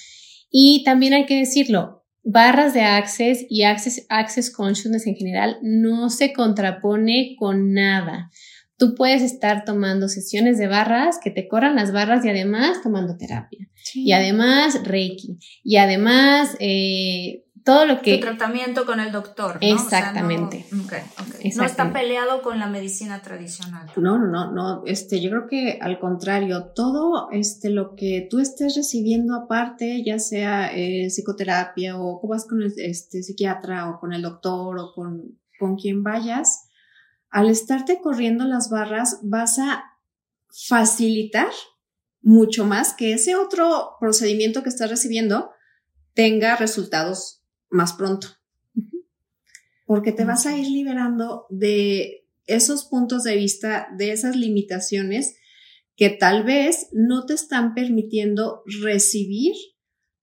[0.50, 6.10] Y también hay que decirlo, barras de Access y Access, Access Consciousness en general no
[6.10, 8.30] se contrapone con nada.
[8.76, 13.16] Tú puedes estar tomando sesiones de barras que te corran las barras y además tomando
[13.16, 13.70] terapia.
[13.94, 15.38] Y además Reiki.
[15.62, 18.14] Y además eh, todo lo que...
[18.14, 19.58] Tu tratamiento con el doctor.
[19.60, 19.74] ¿no?
[19.74, 20.64] Exactamente.
[20.70, 23.90] no, está peleado con la medicina tradicional.
[23.96, 24.82] No, no, no, no.
[24.86, 30.20] Este, yo creo que al contrario, todo este, lo que tú estés recibiendo aparte, ya
[30.20, 35.36] sea eh, psicoterapia o vas con el este, psiquiatra o con el doctor o con,
[35.58, 36.68] con quien vayas,
[37.30, 39.82] al estarte corriendo las barras vas a
[40.68, 41.50] facilitar
[42.22, 45.50] mucho más que ese otro procedimiento que estás recibiendo
[46.14, 47.35] tenga resultados
[47.70, 48.28] más pronto.
[49.84, 55.36] Porque te vas a ir liberando de esos puntos de vista, de esas limitaciones
[55.96, 59.54] que tal vez no te están permitiendo recibir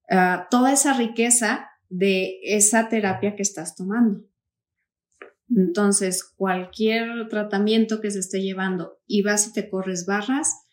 [0.09, 4.25] ah, toda esa riqueza de esa terapia que estás tomando.
[5.55, 10.63] Entonces, cualquier tratamiento que se esté llevando y vas y te corres barras,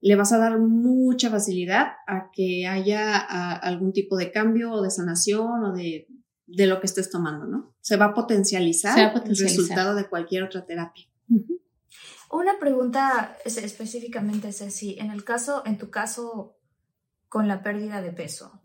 [0.00, 4.82] le vas a dar mucha facilidad a que haya ah, algún tipo de cambio o
[4.82, 6.06] de sanación o de
[6.52, 7.74] de lo que estés tomando, ¿no?
[7.80, 11.06] Se va a potencializar, el resultado de cualquier otra terapia.
[12.30, 16.56] Una pregunta específicamente es así, en el caso, en tu caso,
[17.28, 18.60] con la pérdida de peso,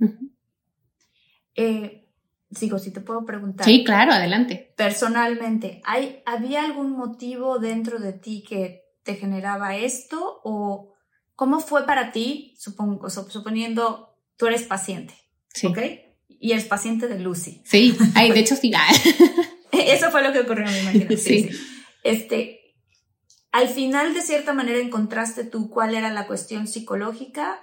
[1.56, 2.08] eh,
[2.52, 3.66] sigo, si te puedo preguntar.
[3.66, 4.74] Sí, claro, adelante.
[4.76, 10.94] Personalmente, ¿hay, ¿había algún motivo dentro de ti que te generaba esto o
[11.36, 15.14] cómo fue para ti, supongo, suponiendo tú eres paciente?
[15.54, 15.68] Sí.
[15.68, 15.78] ¿Ok?
[16.28, 17.62] Y es paciente de Lucy.
[17.66, 18.72] Sí, Ay, de hecho sí.
[19.72, 21.18] Eso fue lo que ocurrió, me imagino.
[21.18, 21.50] Sí.
[22.04, 22.60] Este,
[23.52, 27.60] al final, de cierta manera, encontraste tú cuál era la cuestión psicológica,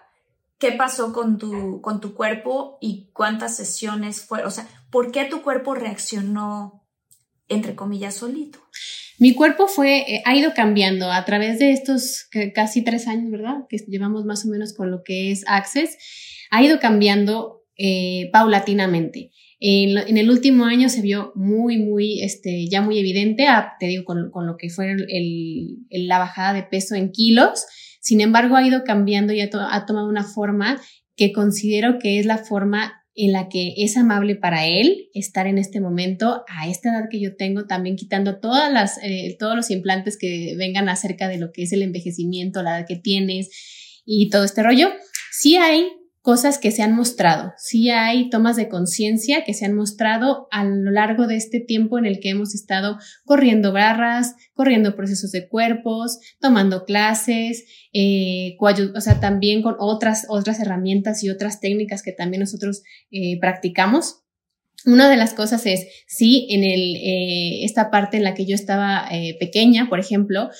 [0.58, 5.24] qué pasó con tu, con tu cuerpo y cuántas sesiones fueron, o sea, ¿por qué
[5.24, 6.84] tu cuerpo reaccionó,
[7.48, 8.58] entre comillas, solito?
[9.18, 13.66] Mi cuerpo fue, eh, ha ido cambiando a través de estos casi tres años, ¿verdad?
[13.68, 15.96] Que llevamos más o menos con lo que es Access.
[16.50, 19.30] Ha ido cambiando eh, paulatinamente.
[19.64, 23.46] En, el último año se vio muy, muy, este, ya muy evidente,
[23.78, 24.96] te digo, con, lo que fue
[25.90, 27.64] la bajada de peso en kilos.
[28.00, 30.82] Sin embargo, ha ido cambiando y ha, tomado una forma
[31.14, 35.58] que considero que es la forma en la que es amable para él estar en
[35.58, 39.70] este momento, a esta edad que yo tengo, también quitando todas las, eh, todos los
[39.70, 43.48] implantes que vengan acerca de lo que es el envejecimiento, la edad que tienes
[44.04, 44.88] y todo este rollo.
[45.30, 45.86] Sí hay
[46.22, 47.52] cosas que se han mostrado.
[47.58, 51.98] Sí hay tomas de conciencia que se han mostrado a lo largo de este tiempo
[51.98, 59.00] en el que hemos estado corriendo barras, corriendo procesos de cuerpos, tomando clases, eh, o
[59.00, 64.20] sea, también con otras, otras herramientas y otras técnicas que también nosotros eh, practicamos.
[64.86, 68.54] Una de las cosas es, sí, en el, eh, esta parte en la que yo
[68.54, 69.08] estaba
[69.38, 70.50] pequeña, por ejemplo,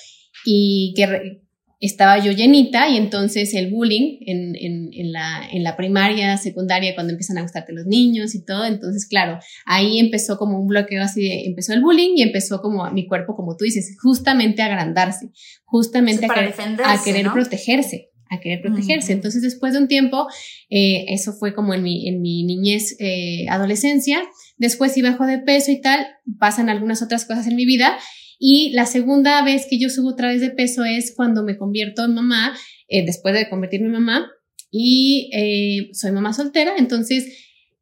[0.45, 1.42] y que
[1.83, 6.95] estaba yo llenita y entonces el bullying en, en, en, la, en la primaria, secundaria,
[6.95, 11.03] cuando empiezan a gustarte los niños y todo, entonces claro, ahí empezó como un bloqueo
[11.03, 14.67] así de, empezó el bullying y empezó como mi cuerpo, como tú dices, justamente a
[14.67, 15.33] agrandarse,
[15.65, 19.13] justamente a, querer, a querer protegerse a querer protegerse.
[19.13, 20.27] Entonces, después de un tiempo,
[20.71, 24.23] eh, eso fue como en mi, en mi niñez, eh, adolescencia,
[24.57, 26.07] después si bajo de peso y tal,
[26.39, 27.99] pasan algunas otras cosas en mi vida
[28.45, 32.05] Y la segunda vez que yo subo otra vez de peso es cuando me convierto
[32.05, 32.53] en mamá,
[32.89, 34.33] eh, después de convertirme en mamá,
[34.69, 37.25] y eh, soy mamá soltera, entonces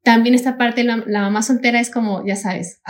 [0.02, 2.82] también esta parte, la, la mamá soltera es como, ya sabes,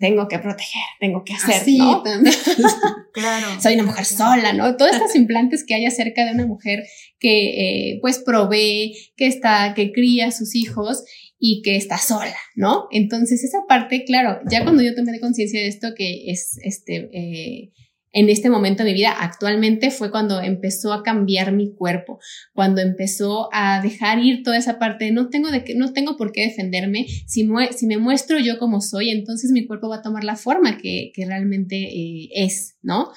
[0.00, 1.78] tengo que proteger, tengo que hacer, Así.
[3.12, 3.46] Claro.
[3.62, 4.76] Soy una mujer sola, ¿no?
[4.76, 6.82] Todos estos implantes que hay acerca de una mujer
[7.18, 11.02] que eh, pues provee, que está, que cría a sus hijos
[11.48, 12.88] y que está sola, ¿no?
[12.90, 17.72] Entonces esa parte, claro, ya cuando yo tomé conciencia de esto que es este eh,
[18.12, 22.18] en este momento de mi vida actualmente fue cuando empezó a cambiar mi cuerpo,
[22.52, 26.32] cuando empezó a dejar ir toda esa parte, no tengo, de que, no tengo por
[26.32, 30.34] qué defenderme, si, me muestro yo como soy, entonces mi cuerpo va a tomar la
[30.34, 33.12] forma que, que realmente eh, es, ¿no?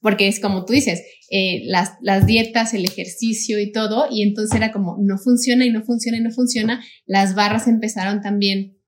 [0.00, 4.56] Porque es como tú dices, eh, las, las dietas, el ejercicio y todo, y entonces
[4.56, 8.78] era como, no funciona y no funciona y no funciona, las barras empezaron también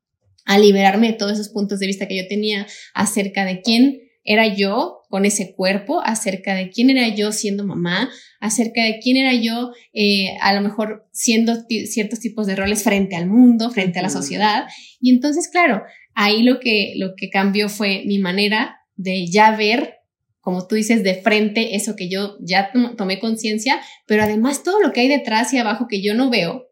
[0.44, 4.46] a liberarme de todos esos puntos de vista que yo tenía acerca de quién era
[4.54, 9.34] yo con ese cuerpo, acerca de quién era yo siendo mamá, acerca de quién era
[9.34, 14.02] yo eh, a lo mejor siendo ciertos tipos de roles frente al mundo, frente a
[14.02, 14.64] la sociedad.
[15.00, 15.82] Y entonces, claro,
[16.14, 19.96] ahí lo que, lo que cambió fue mi manera de ya ver,
[20.42, 24.92] como tú dices, de frente eso que yo ya tomé conciencia, pero además todo lo
[24.92, 26.66] que hay detrás y abajo que yo no veo,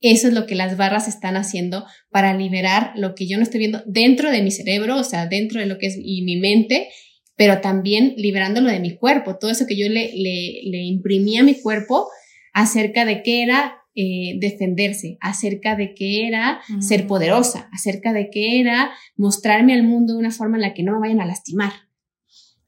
[0.00, 3.58] eso es lo que las barras están haciendo para liberar lo que yo no estoy
[3.58, 6.88] viendo dentro de mi cerebro, o sea, dentro de lo que es y mi mente,
[7.36, 11.42] pero también liberándolo de mi cuerpo, todo eso que yo le, le, le imprimí a
[11.42, 12.08] mi cuerpo
[12.52, 16.82] acerca de qué era eh, defenderse, acerca de qué era mm.
[16.82, 20.84] ser poderosa, acerca de qué era mostrarme al mundo de una forma en la que
[20.84, 21.87] no me vayan a lastimar.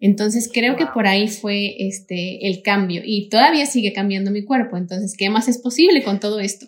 [0.01, 0.79] Entonces creo wow.
[0.79, 4.77] que por ahí fue este el cambio y todavía sigue cambiando mi cuerpo.
[4.77, 6.67] Entonces, ¿qué más es posible con todo esto?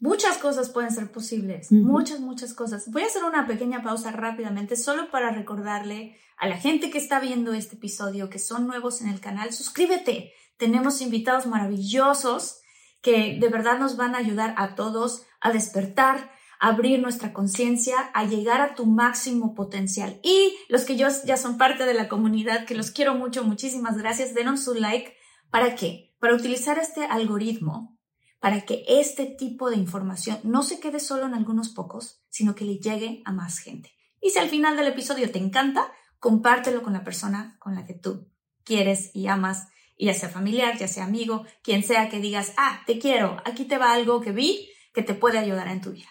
[0.00, 1.82] Muchas cosas pueden ser posibles, uh -huh.
[1.82, 2.90] muchas, muchas cosas.
[2.90, 7.18] Voy a hacer una pequeña pausa rápidamente solo para recordarle a la gente que está
[7.18, 10.32] viendo este episodio, que son nuevos en el canal, suscríbete.
[10.56, 12.60] Tenemos invitados maravillosos
[13.02, 18.24] que de verdad nos van a ayudar a todos a despertar, abrir nuestra conciencia, a
[18.24, 20.20] llegar a tu máximo potencial.
[20.22, 23.96] Y los que yo, ya son parte de la comunidad, que los quiero mucho, muchísimas
[23.98, 25.14] gracias, denos su like.
[25.50, 26.14] ¿Para qué?
[26.18, 27.98] Para utilizar este algoritmo
[28.40, 32.64] para que este tipo de información no se quede solo en algunos pocos, sino que
[32.64, 33.92] le llegue a más gente.
[34.20, 37.94] Y si al final del episodio te encanta, compártelo con la persona con la que
[37.94, 38.30] tú
[38.64, 39.68] quieres y amas,
[39.98, 43.78] ya sea familiar, ya sea amigo, quien sea que digas, ah, te quiero, aquí te
[43.78, 46.08] va algo que vi que te puede ayudar en tu vida.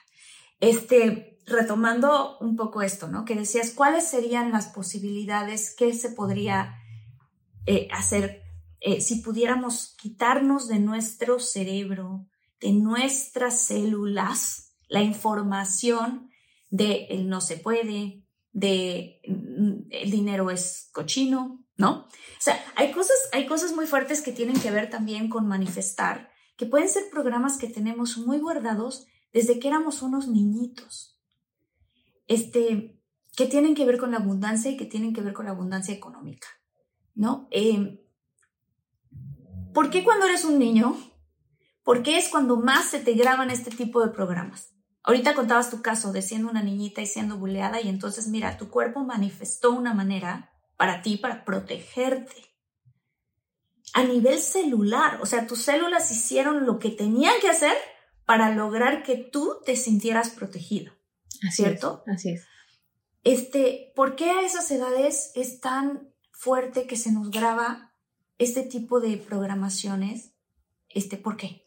[0.60, 3.26] Este, retomando un poco esto, ¿no?
[3.26, 6.76] Que decías, ¿cuáles serían las posibilidades que se podría
[7.66, 8.44] eh, hacer
[8.80, 12.28] eh, si pudiéramos quitarnos de nuestro cerebro,
[12.60, 16.30] de nuestras células, la información
[16.70, 22.08] de el no se puede, de mm, el dinero es cochino, ¿no?
[22.08, 26.30] O sea, hay cosas, hay cosas muy fuertes que tienen que ver también con manifestar,
[26.56, 29.08] que pueden ser programas que tenemos muy guardados
[29.38, 31.16] desde que éramos unos niñitos.
[32.26, 33.00] Este,
[33.36, 35.94] que tienen que ver con la abundancia y que tienen que ver con la abundancia
[35.94, 36.48] económica,
[37.14, 37.48] ¿no?
[37.52, 38.04] Eh,
[39.76, 40.98] ¿Por qué cuando eres un niño?
[41.84, 44.74] ¿Por qué es cuando más se te graban este tipo de programas?
[45.04, 48.72] Ahorita contabas tu caso de siendo una niñita y siendo buleada y entonces mira, tu
[48.72, 52.56] cuerpo manifestó una manera para ti, para protegerte.
[53.94, 57.78] A nivel celular, o sea, tus células hicieron lo que tenían que hacer
[58.28, 60.94] para lograr que tú te sintieras protegido.
[61.48, 62.04] Así ¿Cierto?
[62.06, 62.46] Es, así es.
[63.24, 67.88] Este, ¿Por qué a esas edades es tan fuerte que se nos graba
[68.38, 70.36] este tipo de programaciones,
[70.90, 71.64] este, ¿por qué?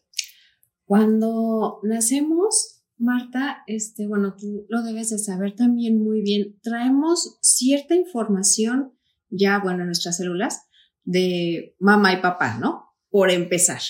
[0.85, 7.95] Cuando nacemos, Marta, este, bueno, tú lo debes de saber también muy bien, traemos cierta
[7.95, 8.97] información
[9.29, 10.69] ya, bueno, en nuestras células
[11.05, 12.95] de mamá y papá, ¿no?
[13.11, 13.81] Por empezar,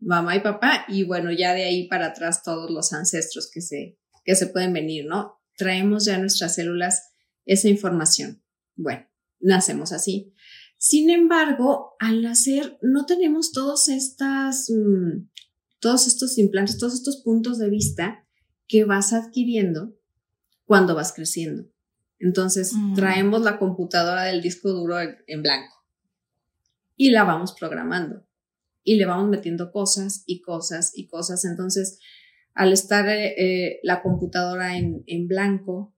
[0.00, 3.98] mamá y papá, y bueno, ya de ahí para atrás todos los ancestros que se,
[4.24, 5.40] que se pueden venir, ¿no?
[5.56, 7.12] Traemos ya en nuestras células
[7.44, 8.42] esa información.
[8.76, 9.06] Bueno,
[9.40, 10.32] nacemos así.
[10.76, 15.28] Sin embargo, al nacer no tenemos todos estas, mmm,
[15.80, 18.24] todos estos implantes, todos estos puntos de vista
[18.68, 19.96] que vas adquiriendo
[20.64, 21.68] cuando vas creciendo.
[22.20, 22.94] Entonces, mm.
[22.94, 25.74] traemos la computadora del disco duro en blanco
[26.96, 28.27] y la vamos programando
[28.88, 31.44] y le vamos metiendo cosas y cosas y cosas.
[31.44, 31.98] Entonces,
[32.54, 35.94] al estar eh, eh, la computadora en, en blanco,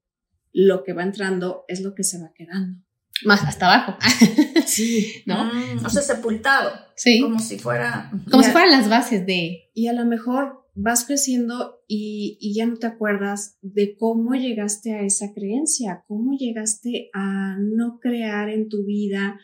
[0.52, 2.82] lo que va entrando es lo que se va quedando
[3.24, 3.98] más hasta abajo.
[4.66, 5.22] sí.
[5.26, 5.44] ¿No?
[5.44, 6.72] Mm, o sea, sepultado.
[6.96, 7.20] Sí.
[7.20, 8.10] Como si fuera.
[8.28, 9.70] Como si fueran las bases de.
[9.72, 14.94] Y a lo mejor vas creciendo y, y, ya no te acuerdas de cómo llegaste
[14.94, 19.38] a esa creencia, cómo llegaste a no crear en tu vida,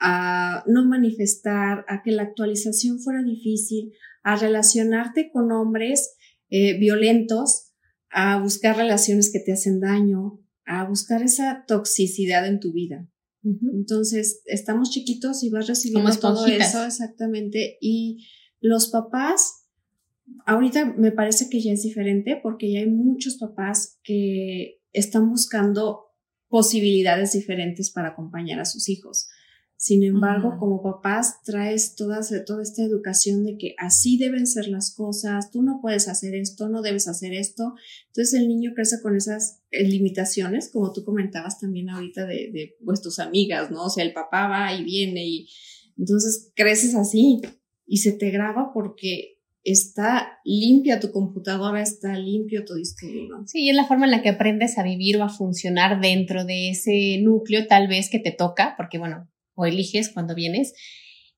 [0.00, 3.92] a no manifestar, a que la actualización fuera difícil,
[4.22, 6.16] a relacionarte con hombres
[6.50, 7.72] eh, violentos,
[8.10, 13.08] a buscar relaciones que te hacen daño, a buscar esa toxicidad en tu vida.
[13.72, 17.78] Entonces, estamos chiquitos y vas recibiendo todo eso exactamente.
[17.80, 18.26] Y
[18.60, 19.68] los papás,
[20.46, 26.06] ahorita me parece que ya es diferente porque ya hay muchos papás que están buscando
[26.48, 29.28] posibilidades diferentes para acompañar a sus hijos.
[29.78, 34.94] Sin embargo, como papás traes toda, toda esta educación de que así deben ser las
[34.94, 37.74] cosas, tú no puedes hacer esto, no debes hacer esto.
[38.06, 42.76] Entonces el niño crece con esas eh, limitaciones, como tú comentabas también ahorita de, de
[42.84, 43.84] pues, tus amigas, ¿no?
[43.84, 45.48] O sea, el papá va y viene y
[45.98, 47.42] entonces creces así
[47.86, 53.06] y se te graba porque está limpia tu computadora, está limpio tu disco
[53.46, 56.70] Sí, es la forma en la que aprendes a vivir o a funcionar dentro de
[56.70, 60.74] ese núcleo tal vez que te toca, porque bueno, o eliges cuando vienes.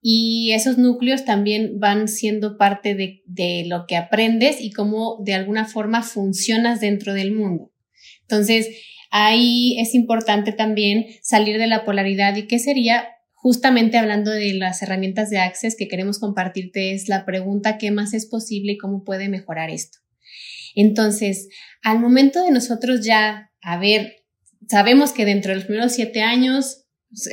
[0.01, 5.35] Y esos núcleos también van siendo parte de, de lo que aprendes y cómo de
[5.35, 7.73] alguna forma funcionas dentro del mundo.
[8.21, 8.69] Entonces,
[9.11, 13.09] ahí es importante también salir de la polaridad y qué sería
[13.41, 18.13] justamente hablando de las herramientas de Access que queremos compartirte es la pregunta qué más
[18.13, 19.99] es posible y cómo puede mejorar esto.
[20.75, 21.49] Entonces,
[21.83, 24.25] al momento de nosotros ya, a ver,
[24.69, 26.85] sabemos que dentro de los primeros siete años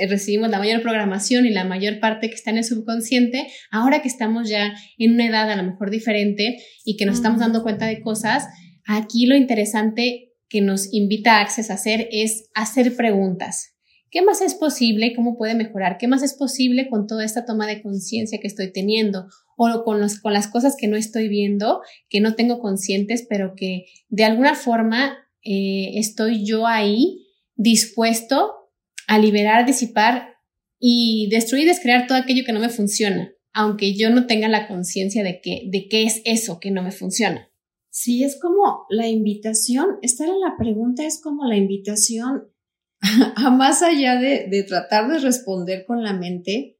[0.07, 4.07] recibimos la mayor programación y la mayor parte que está en el subconsciente, ahora que
[4.07, 7.85] estamos ya en una edad a lo mejor diferente y que nos estamos dando cuenta
[7.85, 8.47] de cosas,
[8.85, 13.73] aquí lo interesante que nos invita Access a hacer es hacer preguntas.
[14.11, 15.13] ¿Qué más es posible?
[15.13, 15.97] ¿Cómo puede mejorar?
[15.97, 19.25] ¿Qué más es posible con toda esta toma de conciencia que estoy teniendo?
[19.57, 23.55] O con, los, con las cosas que no estoy viendo, que no tengo conscientes, pero
[23.57, 28.64] que de alguna forma eh, estoy yo ahí dispuesto
[29.07, 30.35] a liberar, disipar
[30.79, 35.23] y destruir, descrear todo aquello que no me funciona, aunque yo no tenga la conciencia
[35.23, 37.49] de que, de qué es eso que no me funciona.
[37.89, 42.51] Sí, es como la invitación, estar en la pregunta es como la invitación
[43.35, 46.77] a más allá de, de tratar de responder con la mente,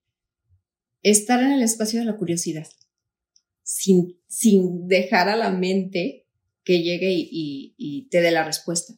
[1.04, 2.68] estar en el espacio de la curiosidad,
[3.64, 6.28] sin, sin dejar a la mente
[6.64, 8.94] que llegue y, y, y te dé la respuesta.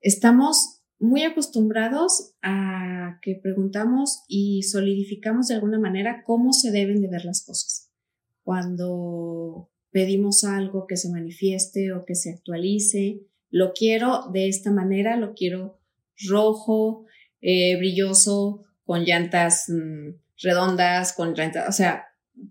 [0.00, 7.08] Estamos muy acostumbrados a que preguntamos y solidificamos de alguna manera cómo se deben de
[7.08, 7.90] ver las cosas.
[8.42, 15.16] Cuando pedimos algo que se manifieste o que se actualice, lo quiero de esta manera,
[15.16, 15.78] lo quiero
[16.28, 17.06] rojo,
[17.40, 22.06] eh, brilloso, con llantas mm, redondas, con llantas, o sea,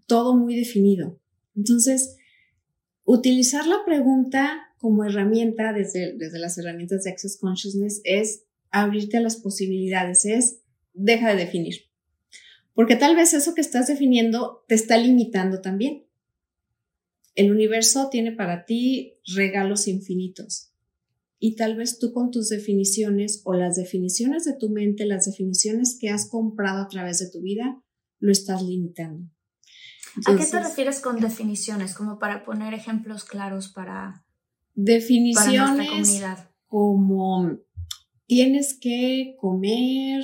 [0.07, 1.19] todo muy definido.
[1.55, 2.17] Entonces,
[3.03, 9.21] utilizar la pregunta como herramienta desde, desde las herramientas de Access Consciousness es abrirte a
[9.21, 10.59] las posibilidades, es
[10.93, 11.87] deja de definir.
[12.73, 16.05] Porque tal vez eso que estás definiendo te está limitando también.
[17.33, 20.71] El universo tiene para ti regalos infinitos.
[21.39, 25.97] Y tal vez tú con tus definiciones o las definiciones de tu mente, las definiciones
[25.99, 27.81] que has comprado a través de tu vida,
[28.19, 29.29] lo estás limitando.
[30.25, 31.93] ¿A qué te refieres con definiciones?
[31.93, 34.25] Como para poner ejemplos claros para,
[34.77, 36.23] definiciones
[36.67, 37.57] como
[38.27, 40.23] tienes que comer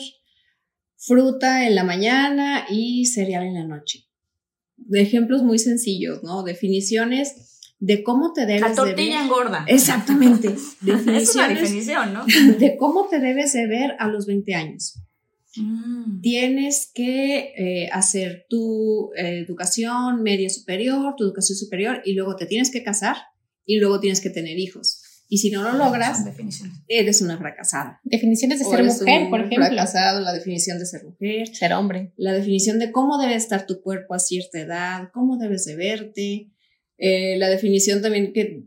[0.95, 4.05] fruta en la mañana y cereal en la noche.
[4.77, 6.43] De ejemplos muy sencillos, ¿no?
[6.43, 9.65] Definiciones de cómo te debes la tortilla engorda.
[9.67, 10.49] Exactamente.
[10.81, 12.25] Definiciones es una definición, ¿no?
[12.59, 14.99] De cómo te debes de ver a los 20 años.
[15.57, 16.21] Mm.
[16.21, 22.45] Tienes que eh, hacer tu eh, educación media superior, tu educación superior y luego te
[22.45, 23.17] tienes que casar
[23.65, 25.01] y luego tienes que tener hijos.
[25.29, 26.23] Y si no lo logras,
[26.87, 27.99] eres una fracasada.
[28.03, 29.65] Definiciones de ser mujer, por ejemplo.
[29.65, 31.47] Fracasado, la definición de ser mujer.
[31.47, 32.13] Ser hombre.
[32.17, 36.51] La definición de cómo debe estar tu cuerpo a cierta edad, cómo debes de verte.
[36.97, 38.65] Eh, la definición también que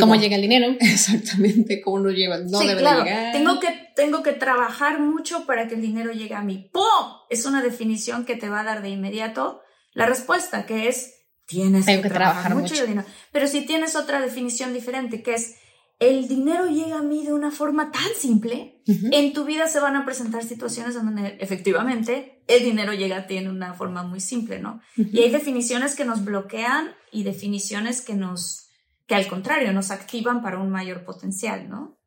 [0.00, 0.74] cómo llega el dinero.
[0.80, 3.32] Exactamente, cómo no lleva, no debe llegar.
[3.32, 6.70] Tengo que, tengo que trabajar mucho para que el dinero llegue a mí.
[6.72, 6.82] ¡Pum!
[7.30, 9.60] Es una definición que te va a dar de inmediato
[9.92, 11.15] la respuesta, que es
[11.46, 12.74] tienes que, trabajar, mucho.
[12.86, 13.04] mucho.
[13.32, 15.56] Pero si tienes otra definición diferente, que es
[15.98, 19.96] el dinero llega a mí de una forma tan simple, en tu vida se van
[19.96, 24.58] a presentar situaciones donde efectivamente el dinero llega a ti en una forma muy simple,
[24.58, 24.80] ¿no?
[24.96, 28.68] Y hay definiciones que nos bloquean y definiciones que nos,
[29.06, 31.98] que al contrario, nos activan para un mayor potencial, ¿no?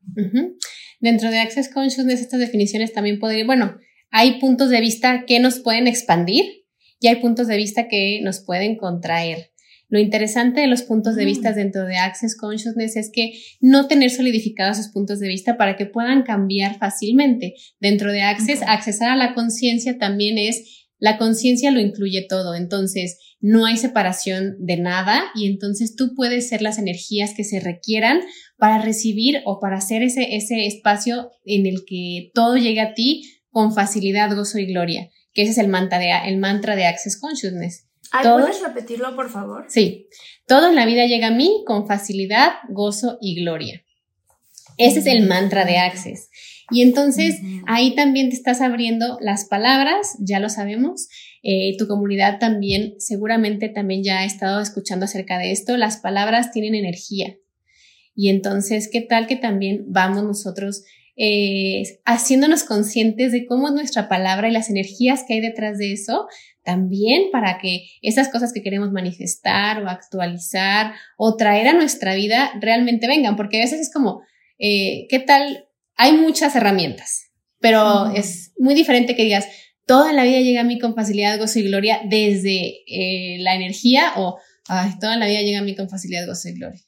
[0.99, 3.77] Dentro de Access Consciousness, estas definiciones también podrían, bueno,
[4.11, 6.58] hay puntos de vista que nos pueden expandir
[6.99, 9.51] y hay puntos de vista que nos pueden contraer.
[9.89, 11.55] Lo interesante de los puntos de vista mm.
[11.55, 15.87] dentro de Access Consciousness es que no tener solidificados esos puntos de vista para que
[15.87, 17.55] puedan cambiar fácilmente.
[17.79, 23.17] Dentro de Access, accesar a la conciencia también es, la conciencia lo incluye todo, entonces
[23.39, 28.19] no hay separación de nada y entonces tú puedes ser las energías que se requieran
[28.57, 33.23] para recibir o para hacer ese, ese espacio en el que todo llegue a ti
[33.49, 37.19] con facilidad, gozo y gloria, que ese es el mantra de, el mantra de Access
[37.19, 37.87] Consciousness.
[38.11, 39.65] ¿Puedes repetirlo, por favor?
[39.69, 40.07] Sí.
[40.47, 43.83] Todo en la vida llega a mí con facilidad, gozo y gloria.
[44.77, 46.29] Ese es el mantra de Access.
[46.71, 51.09] Y entonces ahí también te estás abriendo las palabras, ya lo sabemos.
[51.41, 55.77] Eh, tu comunidad también seguramente también ya ha estado escuchando acerca de esto.
[55.77, 57.37] Las palabras tienen energía.
[58.15, 60.83] Y entonces, ¿qué tal que también vamos nosotros
[61.21, 65.91] eh, haciéndonos conscientes de cómo es nuestra palabra y las energías que hay detrás de
[65.91, 66.27] eso
[66.63, 72.51] también para que esas cosas que queremos manifestar o actualizar o traer a nuestra vida
[72.61, 74.21] realmente vengan, porque a veces es como,
[74.59, 75.67] eh, ¿qué tal?
[75.95, 79.47] Hay muchas herramientas, pero es muy diferente que digas,
[79.85, 84.13] toda la vida llega a mí con facilidad, gozo y gloria desde eh, la energía
[84.15, 86.81] o, ay, toda la vida llega a mí con facilidad, gozo y gloria.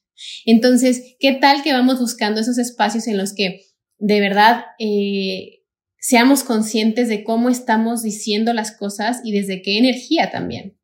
[0.46, 3.62] Entonces, ¿qué tal que vamos buscando esos espacios en los que
[4.02, 5.64] de verdad eh,
[6.00, 10.78] seamos conscientes de cómo estamos diciendo las cosas y desde qué energía también.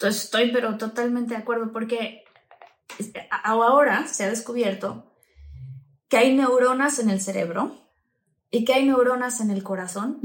[0.00, 2.24] Estoy pero totalmente de acuerdo porque
[3.44, 5.12] ahora se ha descubierto
[6.08, 7.86] que hay neuronas en el cerebro
[8.50, 10.20] y que hay neuronas en el corazón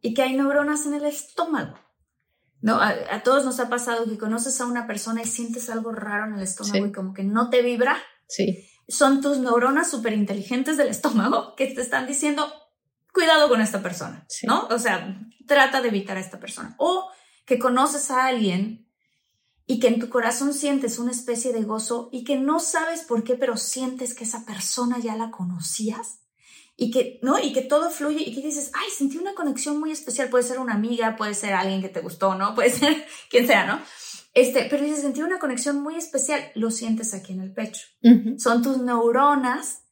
[0.00, 1.74] y que hay neuronas en el estómago.
[2.62, 6.26] No, a, todos nos ha pasado que conoces a una persona y sientes algo raro
[6.26, 7.98] en el estómago y como que no te vibra.
[8.28, 12.52] Sí son tus neuronas súper inteligentes del estómago que te están diciendo,
[13.12, 14.66] cuidado con esta persona, ¿no?
[14.68, 16.74] O sea, trata de evitar a esta persona.
[16.78, 17.10] O
[17.44, 18.86] que conoces a alguien
[19.66, 23.24] y que en tu corazón sientes una especie de gozo y que no sabes por
[23.24, 26.20] qué, pero sientes que esa persona ya la conocías
[26.76, 27.38] y que, ¿no?
[27.38, 30.58] Y que todo fluye y que dices, ay, sentí una conexión muy especial, puede ser
[30.58, 32.54] una amiga, puede ser alguien que te gustó, ¿no?
[32.54, 33.80] Puede ser quien sea, ¿no?
[34.36, 37.86] Este, pero dice, sentí una conexión muy especial, lo sientes aquí en el pecho.
[38.36, 39.84] Son tus neuronas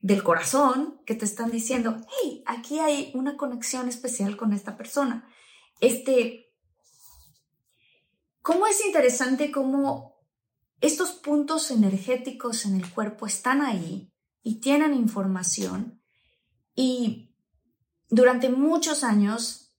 [0.00, 5.28] del corazón que te están diciendo, hey, aquí hay una conexión especial con esta persona.
[5.80, 6.52] Este,
[8.42, 10.16] ¿cómo es interesante cómo
[10.80, 14.12] estos puntos energéticos en el cuerpo están ahí
[14.42, 16.02] y tienen información?
[16.74, 17.36] Y
[18.08, 19.76] durante muchos años,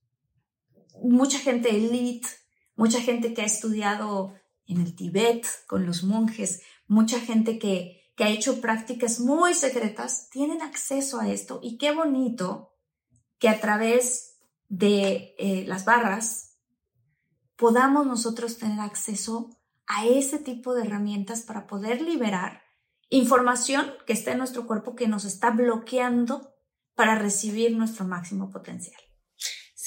[1.03, 2.29] mucha gente elite
[2.78, 8.30] mucha gente que ha estudiado en el Tíbet con los monjes, mucha gente que, ha
[8.30, 11.59] hecho prácticas muy secretas, tienen acceso a esto.
[11.61, 12.73] Y qué bonito
[13.38, 16.57] que a través de eh, las barras
[17.55, 19.51] podamos nosotros tener acceso
[19.86, 22.63] a ese tipo de herramientas para poder liberar
[23.09, 26.55] información que está en nuestro cuerpo que nos está bloqueando
[26.95, 28.99] para recibir nuestro máximo potencial.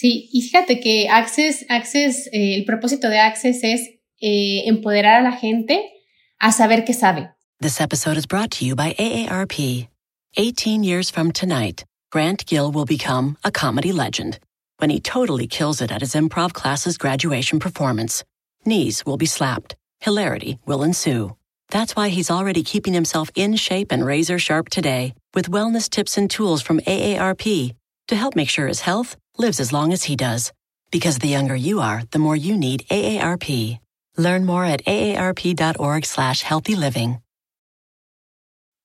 [0.00, 3.82] Sí, y fíjate que Access, Access eh, el propósito de Access es
[4.22, 5.92] eh, empoderar a la gente
[6.38, 7.28] a saber que sabe.
[7.60, 9.88] This episode is brought to you by AARP.
[10.38, 14.38] 18 years from tonight, Grant Gill will become a comedy legend
[14.78, 18.24] when he totally kills it at his improv class's graduation performance.
[18.64, 19.76] Knees will be slapped.
[20.00, 21.36] Hilarity will ensue.
[21.68, 26.16] That's why he's already keeping himself in shape and razor sharp today with wellness tips
[26.16, 27.74] and tools from AARP
[28.08, 30.52] to help make sure his health lives as long as he does.
[30.90, 33.78] Because the younger you are, the more you need AARP.
[34.16, 37.20] Learn more at aarp.org slash healthy living.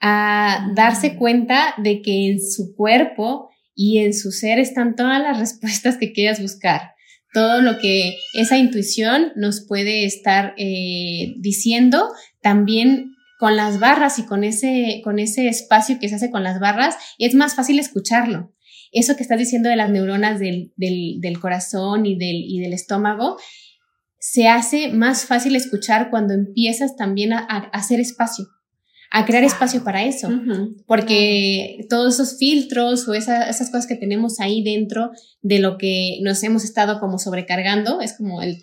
[0.00, 5.38] A darse cuenta de que en su cuerpo y en su ser están todas las
[5.38, 6.94] respuestas que quieras buscar.
[7.32, 12.08] Todo lo que esa intuición nos puede estar eh, diciendo,
[12.42, 16.58] también con las barras y con ese, con ese espacio que se hace con las
[16.60, 18.52] barras, es más fácil escucharlo.
[18.92, 20.72] Eso que estás diciendo de las neuronas del,
[21.40, 23.38] corazón y del, y del estómago,
[24.18, 28.46] se hace más fácil escuchar cuando empiezas también a hacer espacio
[29.12, 30.28] a crear espacio para eso.
[30.86, 35.10] Porque todos esos filtros o esa- esas cosas que tenemos ahí dentro
[35.42, 38.60] de lo que nos hemos estado como sobrecargando, es como el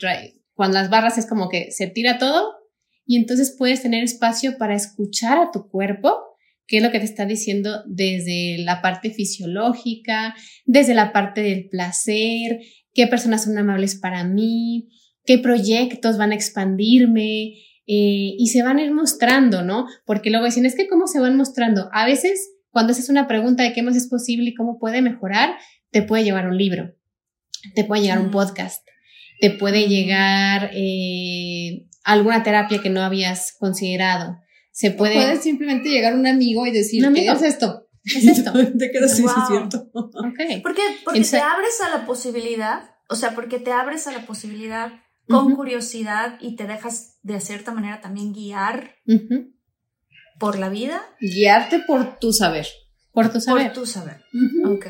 [0.53, 2.53] cuando las barras es como que se tira todo
[3.05, 6.13] y entonces puedes tener espacio para escuchar a tu cuerpo,
[6.65, 10.35] qué es lo que te está diciendo desde la parte fisiológica,
[10.65, 12.59] desde la parte del placer,
[12.93, 14.87] qué personas son amables para mí,
[15.25, 17.53] qué proyectos van a expandirme,
[17.87, 19.87] eh, y se van a ir mostrando, ¿no?
[20.05, 21.89] Porque luego dicen, es que cómo se van mostrando.
[21.93, 25.55] A veces, cuando haces una pregunta de qué más es posible y cómo puede mejorar,
[25.91, 26.93] te puede llevar un libro,
[27.75, 28.85] te puede llegar un podcast,
[29.39, 34.37] te puede llegar eh, alguna terapia que no habías considerado.
[34.71, 35.15] Se puede...
[35.15, 37.33] Puedes simplemente llegar un amigo y decir, Un ¿qué amigo.
[37.35, 37.87] es esto?
[38.03, 38.53] ¿Qué es esto?
[38.77, 39.29] Te quedas Wow.
[39.29, 39.89] es cierto.
[39.93, 40.61] Ok.
[40.61, 40.97] ¿Por qué?
[41.03, 44.91] Porque Entonces- te abres a la posibilidad, o sea, porque te abres a la posibilidad
[45.27, 48.95] con curiosidad y te dejas de cierta manera también guiar
[50.39, 52.67] por la vida, Guiarte por tu saber.
[53.11, 53.65] Por tu saber.
[53.67, 54.23] por tu saber.
[54.33, 54.73] Ujú.
[54.75, 54.87] Ok.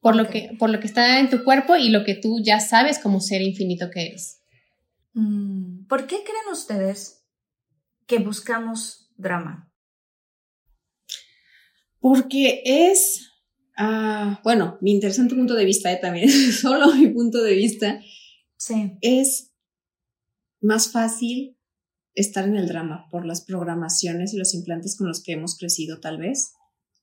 [0.00, 2.60] por lo que por lo que está en tu cuerpo y lo que tú ya
[2.60, 4.40] sabes como ser infinito que eres.
[5.14, 7.24] Mm, ¿Por qué creen ustedes
[8.06, 9.70] que buscamos drama?
[12.00, 13.32] Porque es,
[13.76, 18.00] ah, bueno, mi interesante punto de vista, eh, también, solo mi punto de vista,
[18.58, 18.96] Sí.
[19.00, 19.52] es
[20.66, 21.58] más fácil
[22.14, 26.00] estar en el drama por las programaciones y los implantes con los que hemos crecido
[26.00, 26.52] tal vez.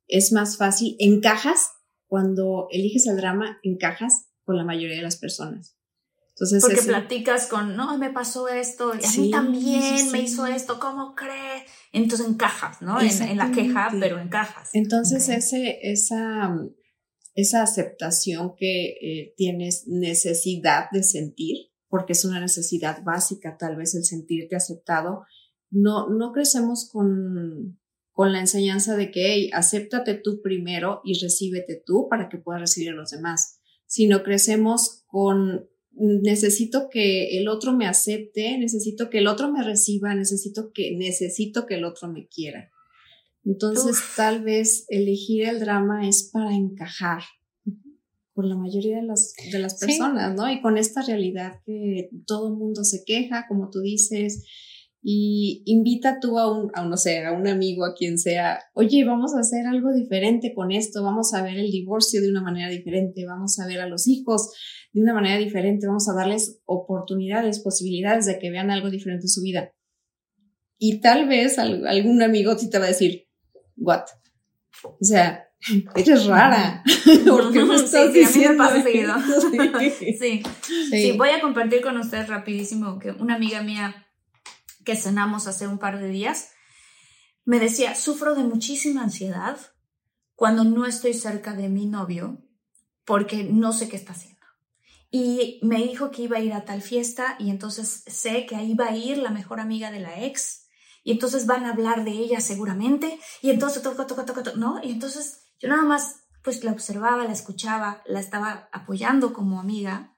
[0.08, 1.70] Es más fácil, encajas,
[2.08, 5.78] cuando eliges el drama, encajas con la mayoría de las personas.
[6.36, 10.10] Entonces, Porque ese- platicas con, no, me pasó esto, y a Sí, mí también sí,
[10.12, 11.64] me hizo esto, ¿cómo crees?
[11.92, 13.00] Entonces encajas, ¿no?
[13.00, 14.72] En, en la queja, pero encajas.
[14.74, 16.58] Entonces, ese, esa,
[17.36, 21.56] esa aceptación que eh, tienes necesidad de sentir,
[21.94, 25.26] porque es una necesidad básica, tal vez el sentirte aceptado,
[25.70, 27.80] no, no crecemos con,
[28.10, 32.62] con la enseñanza de que, hey, acéptate tú primero y recíbete tú para que puedas
[32.62, 39.20] recibir a los demás, sino crecemos con necesito que el otro me acepte, necesito que
[39.20, 42.72] el otro me reciba, necesito que necesito que el otro me quiera.
[43.46, 44.16] Entonces, Uf.
[44.16, 47.22] tal vez elegir el drama es para encajar
[48.34, 49.86] con la mayoría de las, de las Sí.
[49.86, 50.50] personas, ¿no?
[50.52, 54.44] Y con esta realidad que todo el mundo se queja, como tú dices,
[55.06, 59.04] y invita tú a un, a, no sé, a un amigo, a quien sea, oye,
[59.04, 62.70] vamos a hacer algo diferente con esto, vamos a ver el divorcio de una manera
[62.70, 64.52] diferente, vamos a ver a los hijos
[64.94, 69.30] de una manera diferente, vamos a darles oportunidades, posibilidades de que vean algo diferente en
[69.30, 69.74] su vida.
[70.78, 73.28] Y tal vez al- algún amigo sí te va a decir,
[73.76, 74.04] what?
[74.84, 75.48] O sea,
[75.96, 76.84] eres rara.
[77.28, 79.30] ¿Por qué me Sí, estás sí, a mí me diciendo pasa?
[79.80, 80.16] Sí.
[80.20, 80.44] Sí.
[80.92, 84.08] Sí, voy a compartir con ustedes rapidísimo que una amiga mía
[84.84, 86.50] que cenamos hace un par de días
[87.46, 89.58] me decía, sufro de muchísima ansiedad
[90.36, 92.42] cuando no estoy cerca de mi novio
[93.06, 94.34] porque no sé qué está haciendo.
[95.12, 98.74] Y me dijo que iba a ir a tal fiesta y entonces sé que ahí
[98.74, 100.68] va a ir la mejor amiga de la ex
[101.04, 104.82] y entonces van a hablar de ella seguramente y entonces toca, toca, toca, toca, ¿no?
[104.82, 110.14] Y entonces yo nada más pues la observaba, la escuchaba, la estaba apoyando como amiga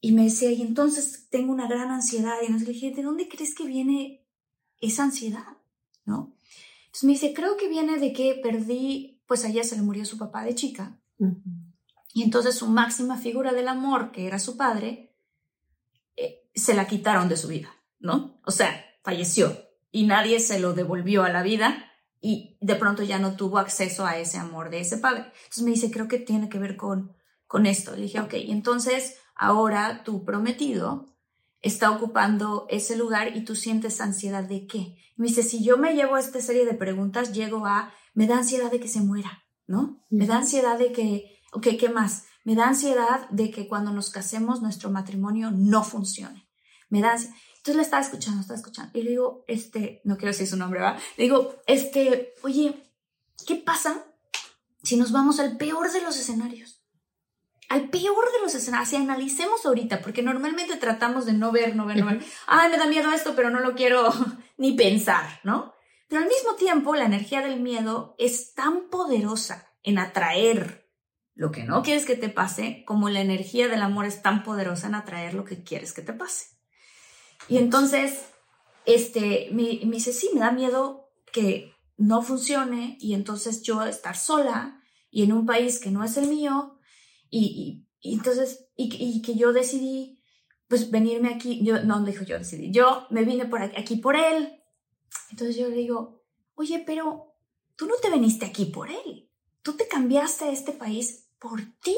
[0.00, 2.36] y me decía, y entonces tengo una gran ansiedad.
[2.40, 4.26] Y entonces le dije, ¿de dónde crees que viene
[4.80, 5.58] esa ansiedad?
[6.06, 6.34] ¿No?
[6.86, 10.06] Entonces me dice, creo que viene de que perdí, pues a ella se le murió
[10.06, 10.98] su papá de chica.
[12.14, 15.14] Y entonces su máxima figura del amor, que era su padre,
[16.16, 18.40] eh, se la quitaron de su vida, ¿no?
[18.46, 19.54] O sea, falleció
[19.92, 21.89] y nadie se lo devolvió a la vida
[22.20, 25.24] y de pronto ya no tuvo acceso a ese amor de ese padre.
[25.44, 27.16] Entonces me dice, creo que tiene que ver con,
[27.46, 27.96] con esto.
[27.96, 31.06] Le dije, ok, entonces ahora tu prometido
[31.62, 34.78] está ocupando ese lugar y tú sientes ansiedad de qué.
[34.78, 38.26] Y me dice, si yo me llevo a esta serie de preguntas, llego a, me
[38.26, 40.02] da ansiedad de que se muera, ¿no?
[40.10, 42.24] Me da ansiedad de que, ok, ¿qué más?
[42.44, 46.48] Me da ansiedad de que cuando nos casemos nuestro matrimonio no funcione.
[46.88, 47.34] Me da ansiedad.
[47.70, 48.98] Entonces le estaba escuchando, estaba escuchando.
[48.98, 50.98] Y le digo, este, no quiero decir su nombre, ¿va?
[51.16, 52.74] Le digo, este, oye,
[53.46, 54.06] ¿qué pasa
[54.82, 56.82] si nos vamos al peor de los escenarios?
[57.68, 61.86] Al peor de los escenarios, si analicemos ahorita, porque normalmente tratamos de no ver, no
[61.86, 62.24] ver, no ver.
[62.48, 64.12] Ay, me da miedo esto, pero no lo quiero
[64.56, 65.72] ni pensar, ¿no?
[66.08, 70.90] Pero al mismo tiempo, la energía del miedo es tan poderosa en atraer
[71.36, 74.88] lo que no quieres que te pase, como la energía del amor es tan poderosa
[74.88, 76.59] en atraer lo que quieres que te pase.
[77.48, 78.26] Y entonces,
[78.86, 84.16] este, me, me dice, sí, me da miedo que no funcione y entonces yo estar
[84.16, 86.78] sola y en un país que no es el mío
[87.28, 90.22] y, y, y entonces, y, y, que yo decidí,
[90.66, 94.16] pues venirme aquí, yo, no dijo yo decidí, yo me vine por aquí, aquí por
[94.16, 94.62] él.
[95.30, 96.24] Entonces yo le digo,
[96.54, 97.34] oye, pero
[97.76, 99.28] tú no te viniste aquí por él,
[99.62, 101.96] tú te cambiaste a este país por ti,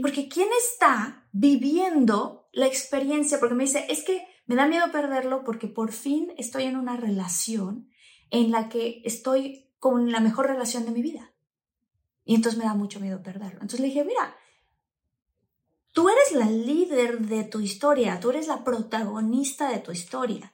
[0.00, 3.38] porque ¿quién está viviendo la experiencia?
[3.38, 6.96] Porque me dice, es que me da miedo perderlo porque por fin estoy en una
[6.96, 7.88] relación
[8.30, 11.32] en la que estoy con la mejor relación de mi vida.
[12.24, 13.60] Y entonces me da mucho miedo perderlo.
[13.60, 14.36] Entonces le dije, mira,
[15.92, 20.52] tú eres la líder de tu historia, tú eres la protagonista de tu historia.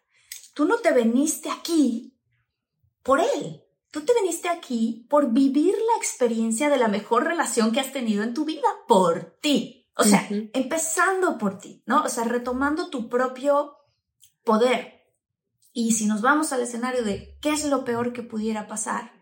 [0.53, 2.19] Tú no te veniste aquí
[3.03, 3.63] por él.
[3.91, 8.23] Tú te viniste aquí por vivir la experiencia de la mejor relación que has tenido
[8.23, 9.89] en tu vida por ti.
[9.97, 12.03] O sea, empezando por ti, ¿no?
[12.03, 13.76] O sea, retomando tu propio
[14.47, 15.05] poder.
[15.75, 19.13] Y si nos vamos al escenario de qué es lo peor que pudiera pasar,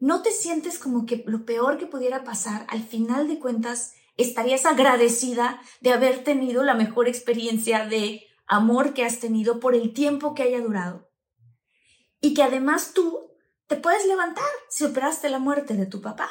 [0.00, 4.66] ¿no te sientes como que lo peor que pudiera pasar, al final de cuentas, estarías
[4.66, 10.34] agradecida de haber tenido la mejor experiencia de amor que has tenido por el tiempo
[10.34, 11.08] que haya durado?
[12.20, 13.30] Y que además tú
[13.66, 16.28] te puedes levantar si operaste la muerte de tu papá.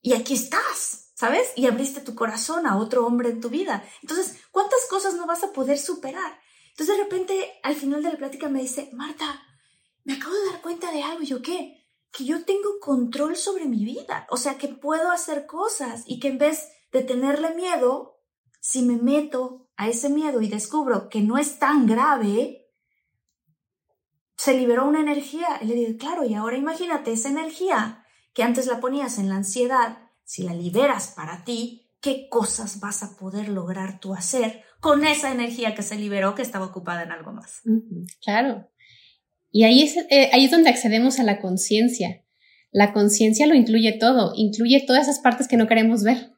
[0.00, 1.52] Y aquí estás, ¿sabes?
[1.54, 3.84] Y abriste tu corazón a otro hombre en tu vida.
[4.00, 6.40] Entonces, ¿cuántas cosas no vas a poder superar?
[6.72, 9.42] Entonces, de repente, al final de la plática me dice, Marta,
[10.04, 11.22] me acabo de dar cuenta de algo.
[11.22, 11.86] ¿Y yo qué?
[12.10, 14.26] Que yo tengo control sobre mi vida.
[14.30, 18.20] O sea, que puedo hacer cosas y que en vez de tenerle miedo,
[18.60, 22.70] si me meto a ese miedo y descubro que no es tan grave,
[24.36, 25.58] se liberó una energía.
[25.60, 29.36] Y le digo, claro, y ahora imagínate esa energía que antes la ponías en la
[29.36, 35.06] ansiedad, si la liberas para ti, ¿qué cosas vas a poder lograr tú hacer con
[35.06, 37.62] esa energía que se liberó que estaba ocupada en algo más?
[38.20, 38.68] Claro.
[39.52, 42.24] Y ahí es, eh, ahí es donde accedemos a la conciencia.
[42.72, 46.32] La conciencia lo incluye todo, incluye todas esas partes que no queremos ver.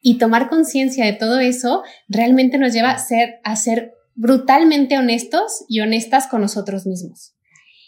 [0.00, 5.64] Y tomar conciencia de todo eso realmente nos lleva a ser, a ser brutalmente honestos
[5.68, 7.34] y honestas con nosotros mismos.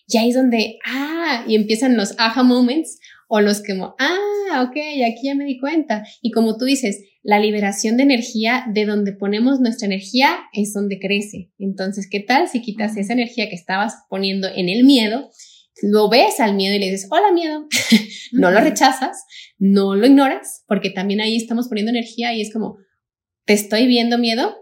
[0.09, 2.99] Y ahí es donde, ah, y empiezan los aha moments
[3.29, 4.77] o los que, ah, ok,
[5.07, 6.05] aquí ya me di cuenta.
[6.23, 10.99] Y como tú dices, la liberación de energía, de donde ponemos nuestra energía, es donde
[10.99, 11.53] crece.
[11.59, 15.31] Entonces, ¿qué tal si quitas esa energía que estabas poniendo en el miedo?
[15.83, 17.69] Lo ves al miedo y le dices, hola miedo,
[18.33, 19.25] no lo rechazas,
[19.59, 22.79] no lo ignoras, porque también ahí estamos poniendo energía y es como,
[23.45, 24.57] te estoy viendo miedo,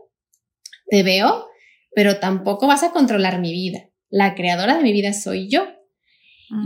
[0.90, 1.46] te veo,
[1.94, 3.88] pero tampoco vas a controlar mi vida.
[4.10, 5.66] La creadora de mi vida soy yo.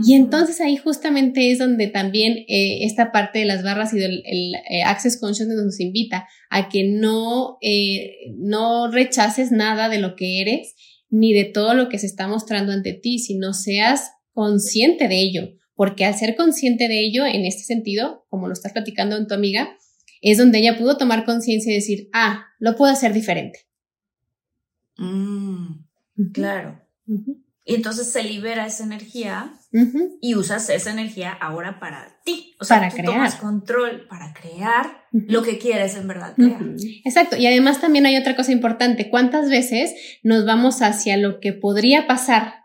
[0.05, 4.23] Y entonces ahí justamente es donde también eh, esta parte de las barras y del
[4.25, 10.41] eh, Access Consciousness nos invita a que no, eh, no rechaces nada de lo que
[10.41, 10.75] eres
[11.09, 15.49] ni de todo lo que se está mostrando ante ti, sino seas consciente de ello,
[15.75, 19.33] porque al ser consciente de ello, en este sentido, como lo estás platicando en tu
[19.33, 19.75] amiga,
[20.21, 23.59] es donde ella pudo tomar conciencia y decir, ah, lo puedo hacer diferente.
[24.97, 25.81] Mm,
[26.31, 26.79] claro.
[27.71, 29.53] Y entonces se libera esa energía
[30.21, 32.55] y usas esa energía ahora para ti.
[32.59, 33.13] O sea, para tú crear.
[33.13, 36.61] tomas control para crear lo que quieres en verdad crear.
[37.05, 37.37] Exacto.
[37.37, 39.09] Y además también hay otra cosa importante.
[39.09, 39.93] ¿Cuántas veces
[40.23, 42.60] nos vamos hacia lo que podría pasar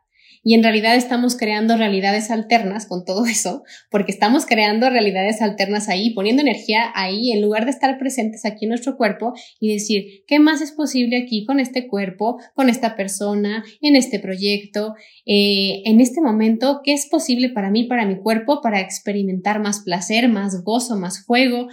[0.47, 5.89] y en realidad estamos creando realidades alternas con todo eso, porque estamos creando realidades alternas
[5.89, 10.23] ahí, poniendo energía ahí, en lugar de estar presentes aquí en nuestro cuerpo y decir,
[10.29, 14.95] ¿qué más es posible aquí con este cuerpo, con esta persona, en este proyecto,
[15.27, 16.81] eh, en este momento?
[16.85, 21.25] ¿Qué es posible para mí, para mi cuerpo, para experimentar más placer, más gozo, más
[21.25, 21.67] juego?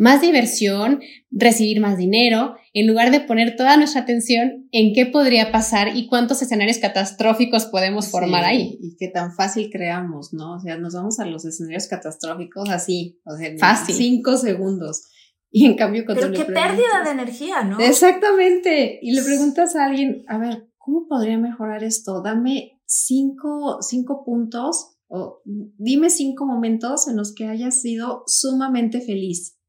[0.00, 5.52] Más diversión, recibir más dinero, en lugar de poner toda nuestra atención en qué podría
[5.52, 8.78] pasar y cuántos escenarios catastróficos podemos formar ahí.
[8.80, 10.54] Y qué tan fácil creamos, ¿no?
[10.54, 15.06] O sea, nos vamos a los escenarios catastróficos así, o sea, en cinco segundos.
[15.52, 17.80] Y en cambio, Pero qué pérdida de energía, ¿no?
[17.80, 19.00] Exactamente.
[19.02, 22.22] Y le preguntas a alguien, a ver, ¿cómo podría mejorar esto?
[22.22, 29.59] Dame cinco, cinco puntos o dime cinco momentos en los que hayas sido sumamente feliz.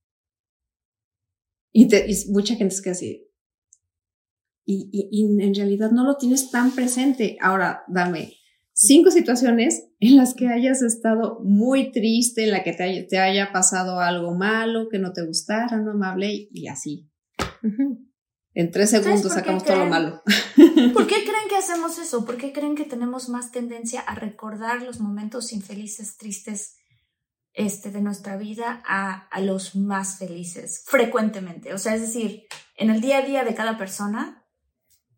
[1.72, 1.88] Y,
[2.30, 3.28] mucha gente es que así.
[4.66, 7.38] Y, y, en realidad no lo tienes tan presente.
[7.42, 8.34] Ahora, dame
[8.74, 13.20] cinco situaciones en las que hayas estado muy triste, en la que te haya, te
[13.20, 17.10] haya pasado algo malo, que no te gustara, no amable, y así.
[18.54, 20.22] En tres segundos sacamos todo lo malo.
[20.94, 22.26] ¿Por qué creen que hacemos eso?
[22.26, 26.76] ¿Por qué creen que tenemos más tendencia a recordar los momentos infelices, tristes,
[27.54, 31.74] este, de nuestra vida a, a los más felices, frecuentemente.
[31.74, 32.46] O sea, es decir,
[32.76, 34.46] en el día a día de cada persona,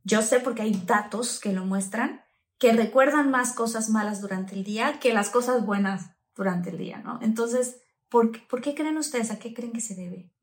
[0.04, 2.22] yo sé porque hay datos que lo muestran,
[2.58, 6.98] que recuerdan más cosas malas durante el día que las cosas buenas durante el día,
[7.00, 7.20] ¿no?
[7.22, 7.78] Entonces,
[8.10, 9.32] ¿por, ¿por qué creen ustedes?
[9.32, 10.34] ¿A qué creen que se debe?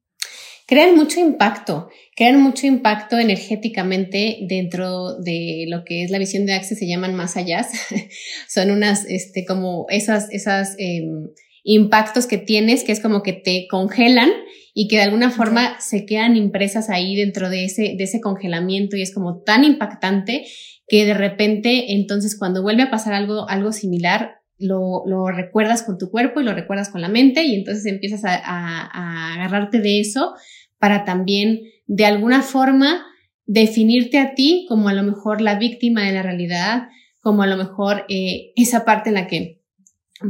[0.70, 6.52] crean mucho impacto, crean mucho impacto energéticamente dentro de lo que es la visión de
[6.52, 7.66] Access, se llaman más allá.
[8.48, 11.30] Son unas, este, como esas, esas em,
[11.72, 14.28] impactos que tienes, que es como que te congelan
[14.74, 18.96] y que de alguna forma se quedan impresas ahí dentro de ese, de ese congelamiento
[18.96, 20.46] y es como tan impactante
[20.88, 25.96] que de repente, entonces, cuando vuelve a pasar algo, algo similar, lo, lo, recuerdas con
[25.96, 29.78] tu cuerpo y lo recuerdas con la mente y entonces empiezas a, a, a, agarrarte
[29.78, 30.34] de eso
[30.78, 33.06] para también de alguna forma
[33.46, 36.88] definirte a ti como a lo mejor la víctima de la realidad,
[37.20, 39.59] como a lo mejor eh, esa parte en la que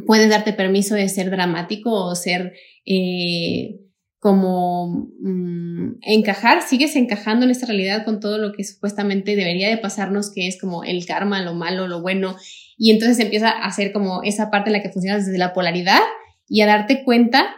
[0.06, 2.52] puedes darte permiso de ser dramático o ser
[2.84, 3.80] eh,
[4.18, 9.78] como mmm, encajar, sigues encajando en esta realidad con todo lo que supuestamente debería de
[9.78, 12.36] pasarnos, que es como el karma, lo malo, lo bueno,
[12.76, 16.00] y entonces empieza a hacer como esa parte en la que funciona desde la polaridad
[16.48, 17.56] y a darte cuenta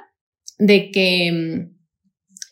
[0.59, 1.69] de que,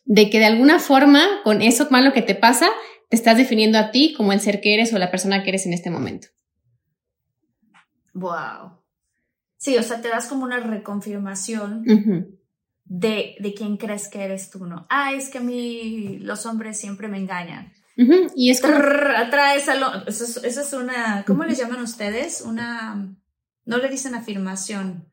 [0.04, 2.68] de que de alguna forma con eso malo que te pasa,
[3.08, 5.66] te estás definiendo a ti como el ser que eres o la persona que eres
[5.66, 6.28] en este momento.
[8.14, 8.79] Wow.
[9.60, 12.26] Sí, o sea, te das como una reconfirmación uh -huh.
[12.86, 14.86] de, de quién crees que eres tú, ¿no?
[14.88, 17.70] Ah, es que a mí los hombres siempre me engañan.
[17.98, 18.32] Uh -huh.
[18.34, 18.74] Y es como...
[18.74, 20.06] Atraes a lo...
[20.06, 21.24] Eso es, eso es una...
[21.26, 21.48] ¿Cómo uh -huh.
[21.50, 22.40] le llaman ustedes?
[22.40, 23.14] Una...
[23.66, 25.12] No le dicen afirmación.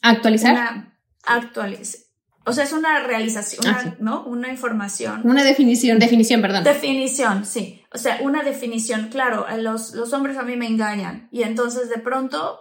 [0.00, 0.52] ¿Actualizar?
[0.52, 2.04] Una actualiz...
[2.48, 3.90] O sea, es una realización, una, ah, sí.
[3.98, 4.24] ¿no?
[4.24, 5.22] Una información.
[5.24, 6.62] Una definición, definición, perdón.
[6.62, 7.82] Definición, sí.
[7.92, 9.08] O sea, una definición.
[9.08, 11.28] Claro, los, los hombres a mí me engañan.
[11.32, 12.60] Y entonces de pronto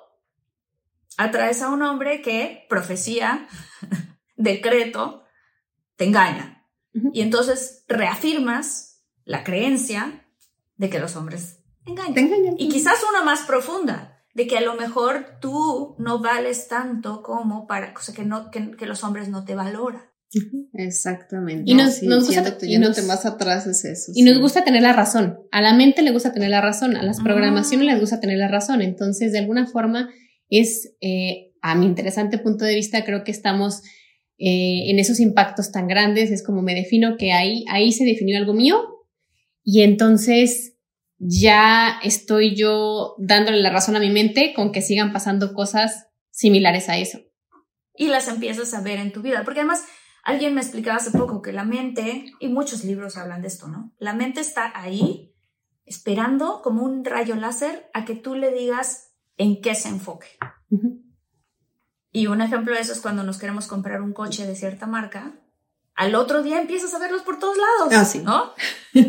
[1.18, 3.48] atraes a un hombre que profecía,
[4.36, 5.24] decreto,
[5.96, 6.66] te engaña.
[6.94, 7.12] Uh -huh.
[7.14, 10.28] Y entonces reafirmas la creencia
[10.78, 12.14] de que los hombres engañan.
[12.14, 12.56] Te engañan.
[12.58, 17.68] Y quizás una más profunda, de que a lo mejor tú no vales tanto como
[17.68, 20.04] para, o sea, que, no, que, que los hombres no te valoran.
[20.74, 21.64] Exactamente.
[21.66, 24.12] Y nos, sí, nos gusta y nos, más atrás es eso.
[24.14, 24.24] Y sí.
[24.24, 25.40] nos gusta tener la razón.
[25.52, 27.92] A la mente le gusta tener la razón, a las programaciones ah.
[27.92, 28.82] les gusta tener la razón.
[28.82, 30.10] Entonces, de alguna forma,
[30.50, 33.82] es, eh, a mi interesante punto de vista, creo que estamos
[34.38, 38.38] eh, en esos impactos tan grandes, es como me defino que ahí, ahí se definió
[38.38, 39.06] algo mío
[39.64, 40.76] y entonces
[41.18, 46.90] ya estoy yo dándole la razón a mi mente con que sigan pasando cosas similares
[46.90, 47.20] a eso.
[47.96, 49.86] Y las empiezas a ver en tu vida, porque además
[50.24, 53.94] alguien me explicaba hace poco que la mente, y muchos libros hablan de esto, ¿no?
[53.98, 55.34] La mente está ahí
[55.86, 59.05] esperando como un rayo láser a que tú le digas
[59.38, 60.28] en qué se enfoque.
[60.70, 61.02] Uh -huh.
[62.12, 65.34] Y un ejemplo de eso es cuando nos queremos comprar un coche de cierta marca,
[65.96, 68.20] al otro día empiezas a verlos por todos lados, ah, sí.
[68.20, 68.54] ¿no?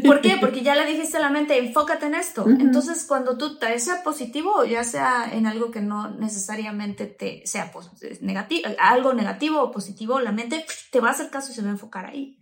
[0.04, 0.36] ¿Por qué?
[0.40, 2.44] Porque ya le dijiste a la mente, enfócate en esto.
[2.44, 2.60] Uh -huh.
[2.60, 7.72] Entonces, cuando tú traes sea positivo, ya sea en algo que no necesariamente te sea
[8.20, 11.68] negativo, algo negativo o positivo, la mente te va a hacer caso y se va
[11.68, 12.38] a enfocar ahí.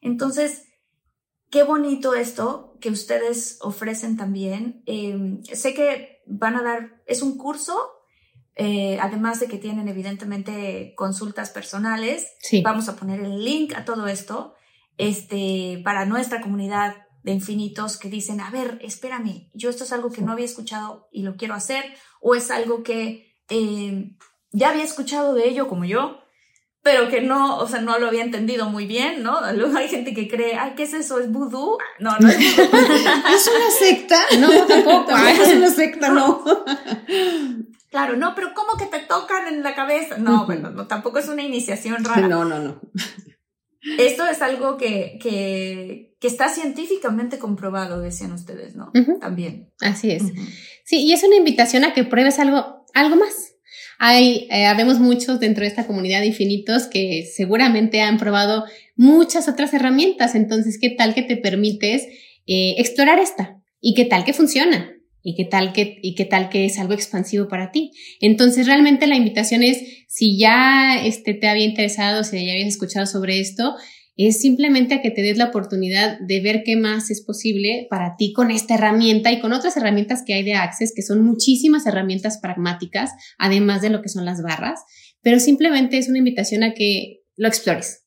[0.00, 0.68] Entonces,
[1.52, 4.82] qué bonito esto que ustedes ofrecen también.
[4.86, 7.92] Eh, sé que van a dar, es un curso,
[8.56, 12.26] eh, además de que tienen evidentemente consultas personales.
[12.40, 12.62] Sí.
[12.62, 14.54] Vamos a poner el link a todo esto
[14.96, 20.10] este, para nuestra comunidad de infinitos que dicen, a ver, espérame, yo esto es algo
[20.10, 21.84] que no había escuchado y lo quiero hacer,
[22.22, 24.16] o es algo que eh,
[24.52, 26.21] ya había escuchado de ello como yo,
[26.82, 29.40] pero que no, o sea, no lo había entendido muy bien, ¿no?
[29.52, 31.20] Luego hay gente que cree, ay, ¿qué es eso?
[31.20, 31.78] ¿Es vudú?
[32.00, 34.20] No, no es ¿Es una secta?
[34.40, 35.12] No, tampoco.
[35.16, 36.44] Es una secta, no.
[37.90, 40.16] Claro, no, pero ¿cómo que te tocan en la cabeza?
[40.16, 42.26] No, bueno, no, tampoco es una iniciación rara.
[42.26, 42.80] No, no, no.
[43.98, 48.90] Esto es algo que, que, que está científicamente comprobado, decían ustedes, ¿no?
[48.94, 49.20] Uh -huh.
[49.20, 49.70] También.
[49.82, 50.22] Así es.
[50.22, 50.48] Uh -huh.
[50.84, 53.41] Sí, y es una invitación a que pruebes algo, algo más
[54.04, 58.64] hay, eh, habemos muchos dentro de esta comunidad de infinitos que seguramente han probado
[58.96, 60.34] muchas otras herramientas.
[60.34, 62.08] Entonces, ¿qué tal que te permites
[62.48, 63.62] eh, explorar esta?
[63.80, 64.92] ¿Y qué tal que funciona?
[65.22, 67.92] ¿Y qué tal que, y qué tal que es algo expansivo para ti?
[68.20, 69.78] Entonces, realmente la invitación es,
[70.08, 73.76] si ya este, te había interesado, si ya habías escuchado sobre esto,
[74.16, 78.16] es simplemente a que te des la oportunidad de ver qué más es posible para
[78.16, 81.86] ti con esta herramienta y con otras herramientas que hay de Access, que son muchísimas
[81.86, 84.80] herramientas pragmáticas, además de lo que son las barras,
[85.22, 88.04] pero simplemente es una invitación a que lo explores.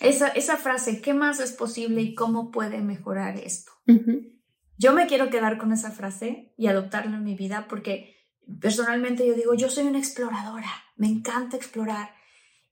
[0.00, 3.72] Esa, esa frase, ¿qué más es posible y cómo puede mejorar esto?
[3.86, 4.32] Uh -huh.
[4.76, 8.16] Yo me quiero quedar con esa frase y adoptarla en mi vida porque
[8.60, 12.10] personalmente yo digo, yo soy una exploradora, me encanta explorar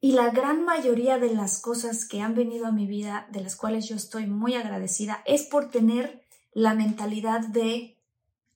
[0.01, 3.55] y la gran mayoría de las cosas que han venido a mi vida, de las
[3.55, 6.23] cuales yo estoy muy agradecida, es por tener
[6.53, 7.99] la mentalidad de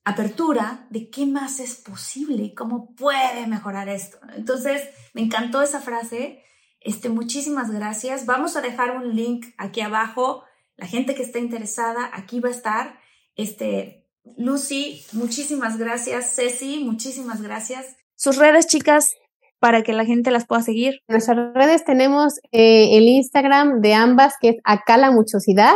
[0.03, 4.17] apertura de qué más es posible cómo puede mejorar esto.
[4.35, 4.81] Entonces,
[5.13, 6.43] me encantó esa frase.
[6.79, 8.25] Este, muchísimas gracias.
[8.25, 10.43] Vamos a dejar un link aquí abajo.
[10.77, 12.99] La gente que esté interesada, aquí va a estar.
[13.35, 16.35] Este, Lucy, muchísimas gracias.
[16.35, 17.97] Ceci, muchísimas gracias.
[18.15, 19.15] Sus redes, chicas,
[19.65, 21.01] para que la gente las pueda seguir.
[21.07, 25.73] En nuestras redes tenemos eh, el Instagram de ambas, que es Acá la Muchosidad,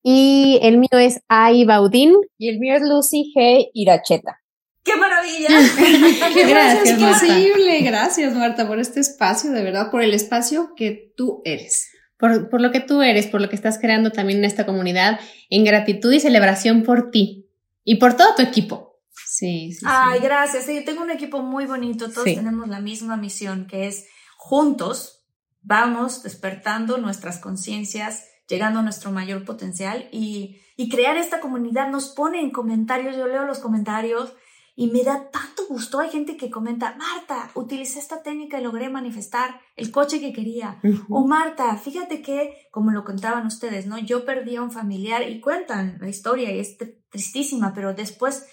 [0.00, 2.14] y el mío es Ai Baudín.
[2.38, 3.68] Y el mío es Lucy G.
[3.74, 4.40] Iracheta.
[4.84, 5.48] ¡Qué maravilla!
[5.48, 7.18] Gracias, Gracias, Marta.
[7.18, 7.80] posible.
[7.80, 11.90] Gracias, Marta, por este espacio, de verdad, por el espacio que tú eres.
[12.16, 15.18] Por, por lo que tú eres, por lo que estás creando también en esta comunidad,
[15.48, 17.48] en gratitud y celebración por ti
[17.82, 18.89] y por todo tu equipo.
[19.32, 19.86] Sí, sí.
[19.88, 20.24] Ay, sí.
[20.24, 20.64] gracias.
[20.66, 22.10] Sí, tengo un equipo muy bonito.
[22.10, 22.34] Todos Sí.
[22.34, 24.06] tenemos la misma misión, que es
[24.36, 25.24] juntos
[25.62, 31.90] vamos despertando nuestras conciencias, llegando a nuestro mayor potencial y, y crear esta comunidad.
[31.90, 34.32] Nos pone en comentarios, yo leo los comentarios
[34.74, 36.00] y me da tanto gusto.
[36.00, 40.80] Hay gente que comenta, Marta, utilicé esta técnica y logré manifestar el coche que quería.
[41.10, 43.98] O Marta, fíjate que, como lo contaban ustedes, ¿no?
[43.98, 48.46] Yo perdí a un familiar y cuentan la historia y es tr- tristísima, pero después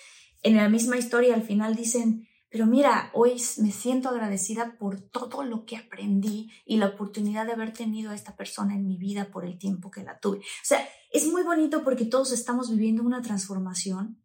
[0.48, 5.43] en la misma historia al final dicen, pero mira, hoy me siento agradecida por todo
[5.43, 9.30] lo que aprendí y la oportunidad de haber tenido a esta persona en mi vida
[9.32, 10.38] por el tiempo que la tuve.
[10.38, 14.22] O sea, es muy bonito porque todos estamos viviendo una transformación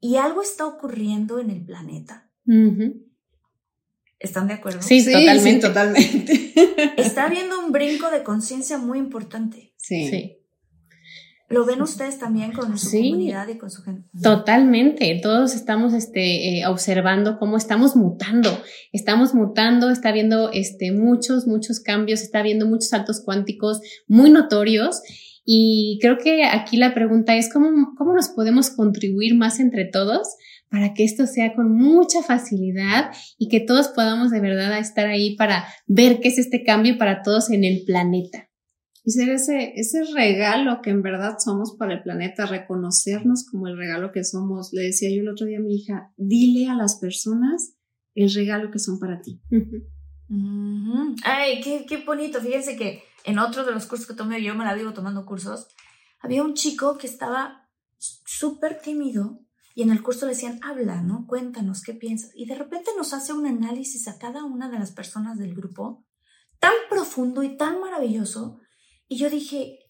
[0.00, 2.30] y algo está ocurriendo en el planeta.
[4.18, 4.82] ¿Están de acuerdo?
[4.82, 5.50] Sí, Sí, totalmente.
[5.50, 6.52] sí, totalmente.
[7.00, 9.74] Está habiendo un brinco de conciencia muy importante.
[9.76, 10.08] Sí.
[10.08, 10.39] Sí.
[11.50, 13.10] ¿Lo ven ustedes también con su Sí.
[13.10, 14.08] comunidad y con su gente?
[14.22, 18.56] Totalmente, todos estamos este, eh, observando cómo estamos mutando,
[18.92, 25.02] estamos mutando, está habiendo este, muchos, muchos cambios, está habiendo muchos saltos cuánticos muy notorios
[25.44, 30.28] y creo que aquí la pregunta es cómo, cómo nos podemos contribuir más entre todos
[30.70, 35.34] para que esto sea con mucha facilidad y que todos podamos de verdad estar ahí
[35.34, 38.49] para ver qué es este cambio para todos en el planeta.
[39.10, 43.76] Y ser ese, ese regalo que en verdad somos para el planeta, reconocernos como el
[43.76, 44.72] regalo que somos.
[44.72, 47.74] Le decía yo el otro día a mi hija, dile a las personas
[48.14, 49.42] el regalo que son para ti.
[49.50, 49.78] Ujú.
[50.28, 51.16] Ujú.
[51.24, 52.40] Ay, qué, qué bonito.
[52.40, 55.66] Fíjense que en otro de los cursos que tomé, yo me la vivo tomando cursos,
[56.20, 59.40] había un chico que estaba súper tímido
[59.74, 61.26] y en el curso le decían, habla, ¿no?
[61.26, 62.30] Cuéntanos qué piensas.
[62.36, 66.06] Y de repente nos hace un análisis a cada una de las personas del grupo,
[66.60, 68.60] tan profundo y tan maravilloso.
[69.10, 69.80] Y yo dije,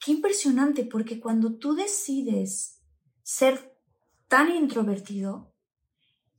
[0.00, 2.82] qué impresionante, porque cuando tú decides
[3.22, 3.78] ser
[4.26, 5.54] tan introvertido,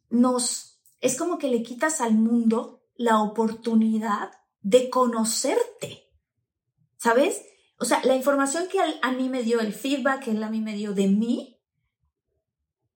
[0.09, 6.11] nos, es como que le quitas al mundo la oportunidad de conocerte.
[6.97, 7.45] ¿Sabes?
[7.79, 10.59] O sea, la información que a mí me dio, el feedback que él a mí
[10.59, 11.61] me dio de mí,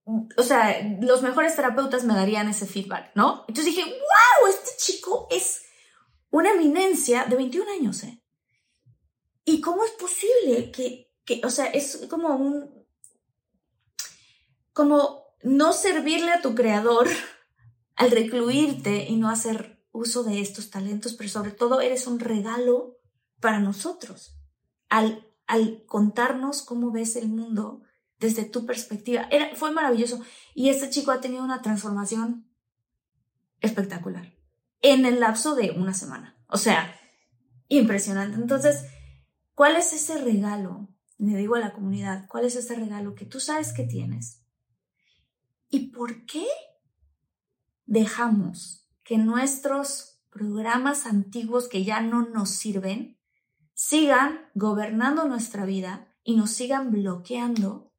[0.04, 3.46] o sea, los mejores terapeutas me darían ese feedback, ¿no?
[3.48, 5.62] Entonces dije, wow, este chico es
[6.28, 8.21] una eminencia de 21 años, ¿eh?
[9.44, 12.84] ¿Y cómo es posible que, que o sea, es como un,
[14.72, 17.08] como no servirle a tu creador
[17.96, 22.98] al recluirte y no hacer uso de estos talentos, pero sobre todo eres un regalo
[23.40, 24.34] para nosotros
[24.88, 27.82] al, al contarnos cómo ves el mundo
[28.18, 29.26] desde tu perspectiva.
[29.30, 30.22] Era, fue maravilloso.
[30.54, 32.48] Y este chico ha tenido una transformación
[33.60, 34.32] espectacular
[34.80, 36.36] en el lapso de una semana.
[36.46, 36.98] O sea,
[37.68, 38.36] impresionante.
[38.36, 38.86] Entonces,
[39.54, 40.88] ¿cuál es ese regalo?
[41.18, 44.42] Le digo a la comunidad, ¿cuál es ese regalo que tú sabes que tienes?
[45.68, 46.46] ¿Y por qué
[47.86, 53.18] dejamos que nuestros programas antiguos que ya no nos sirven
[53.74, 57.92] sigan gobernando nuestra vida y nos sigan bloqueando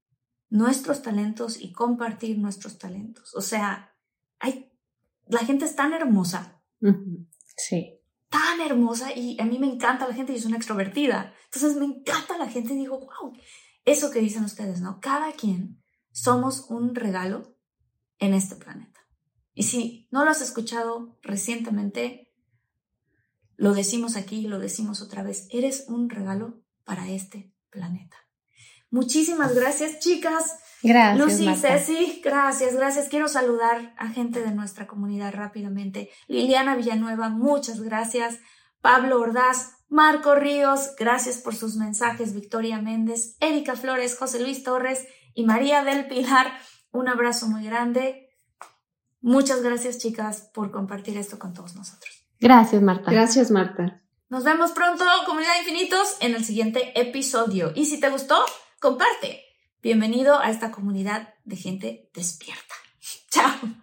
[0.50, 3.34] nuestros talentos y compartir nuestros talentos?
[3.36, 3.96] O sea,
[4.40, 4.72] hay,
[5.28, 6.62] la gente es tan hermosa.
[7.58, 8.03] Sí.
[8.34, 11.36] Tan hermosa y a mí me encanta la gente y es una extrovertida.
[11.46, 13.38] Entonces me encanta la gente y digo, wow,
[13.86, 15.00] eso que dicen ustedes, ¿no?
[15.00, 17.56] Cada quien somos un regalo
[18.18, 19.02] en este planeta.
[19.54, 22.34] Y si no lo has escuchado recientemente,
[23.56, 28.18] lo decimos aquí, lo decimos otra vez, eres un regalo para este planeta.
[28.90, 30.56] Muchísimas gracias, chicas.
[30.84, 31.18] Gracias.
[31.18, 31.80] Lucy, Marta.
[31.80, 33.08] Ceci, gracias, gracias.
[33.08, 36.10] Quiero saludar a gente de nuestra comunidad rápidamente.
[36.28, 38.40] Liliana Villanueva, muchas gracias.
[38.82, 42.34] Pablo Ordaz, Marco Ríos, gracias por sus mensajes.
[42.34, 46.52] Victoria Méndez, Erika Flores, José Luis Torres y María del Pilar.
[46.92, 48.30] Un abrazo muy grande.
[49.22, 52.28] Muchas gracias, chicas, por compartir esto con todos nosotros.
[52.42, 53.10] Gracias, Marta.
[53.10, 54.02] Gracias, Marta.
[54.28, 57.72] Nos vemos pronto, comunidad infinitos, en el siguiente episodio.
[57.74, 58.44] Y si te gustó,
[58.82, 59.43] comparte.
[59.84, 62.74] Bienvenido a esta comunidad de gente despierta.
[63.30, 63.83] Chao.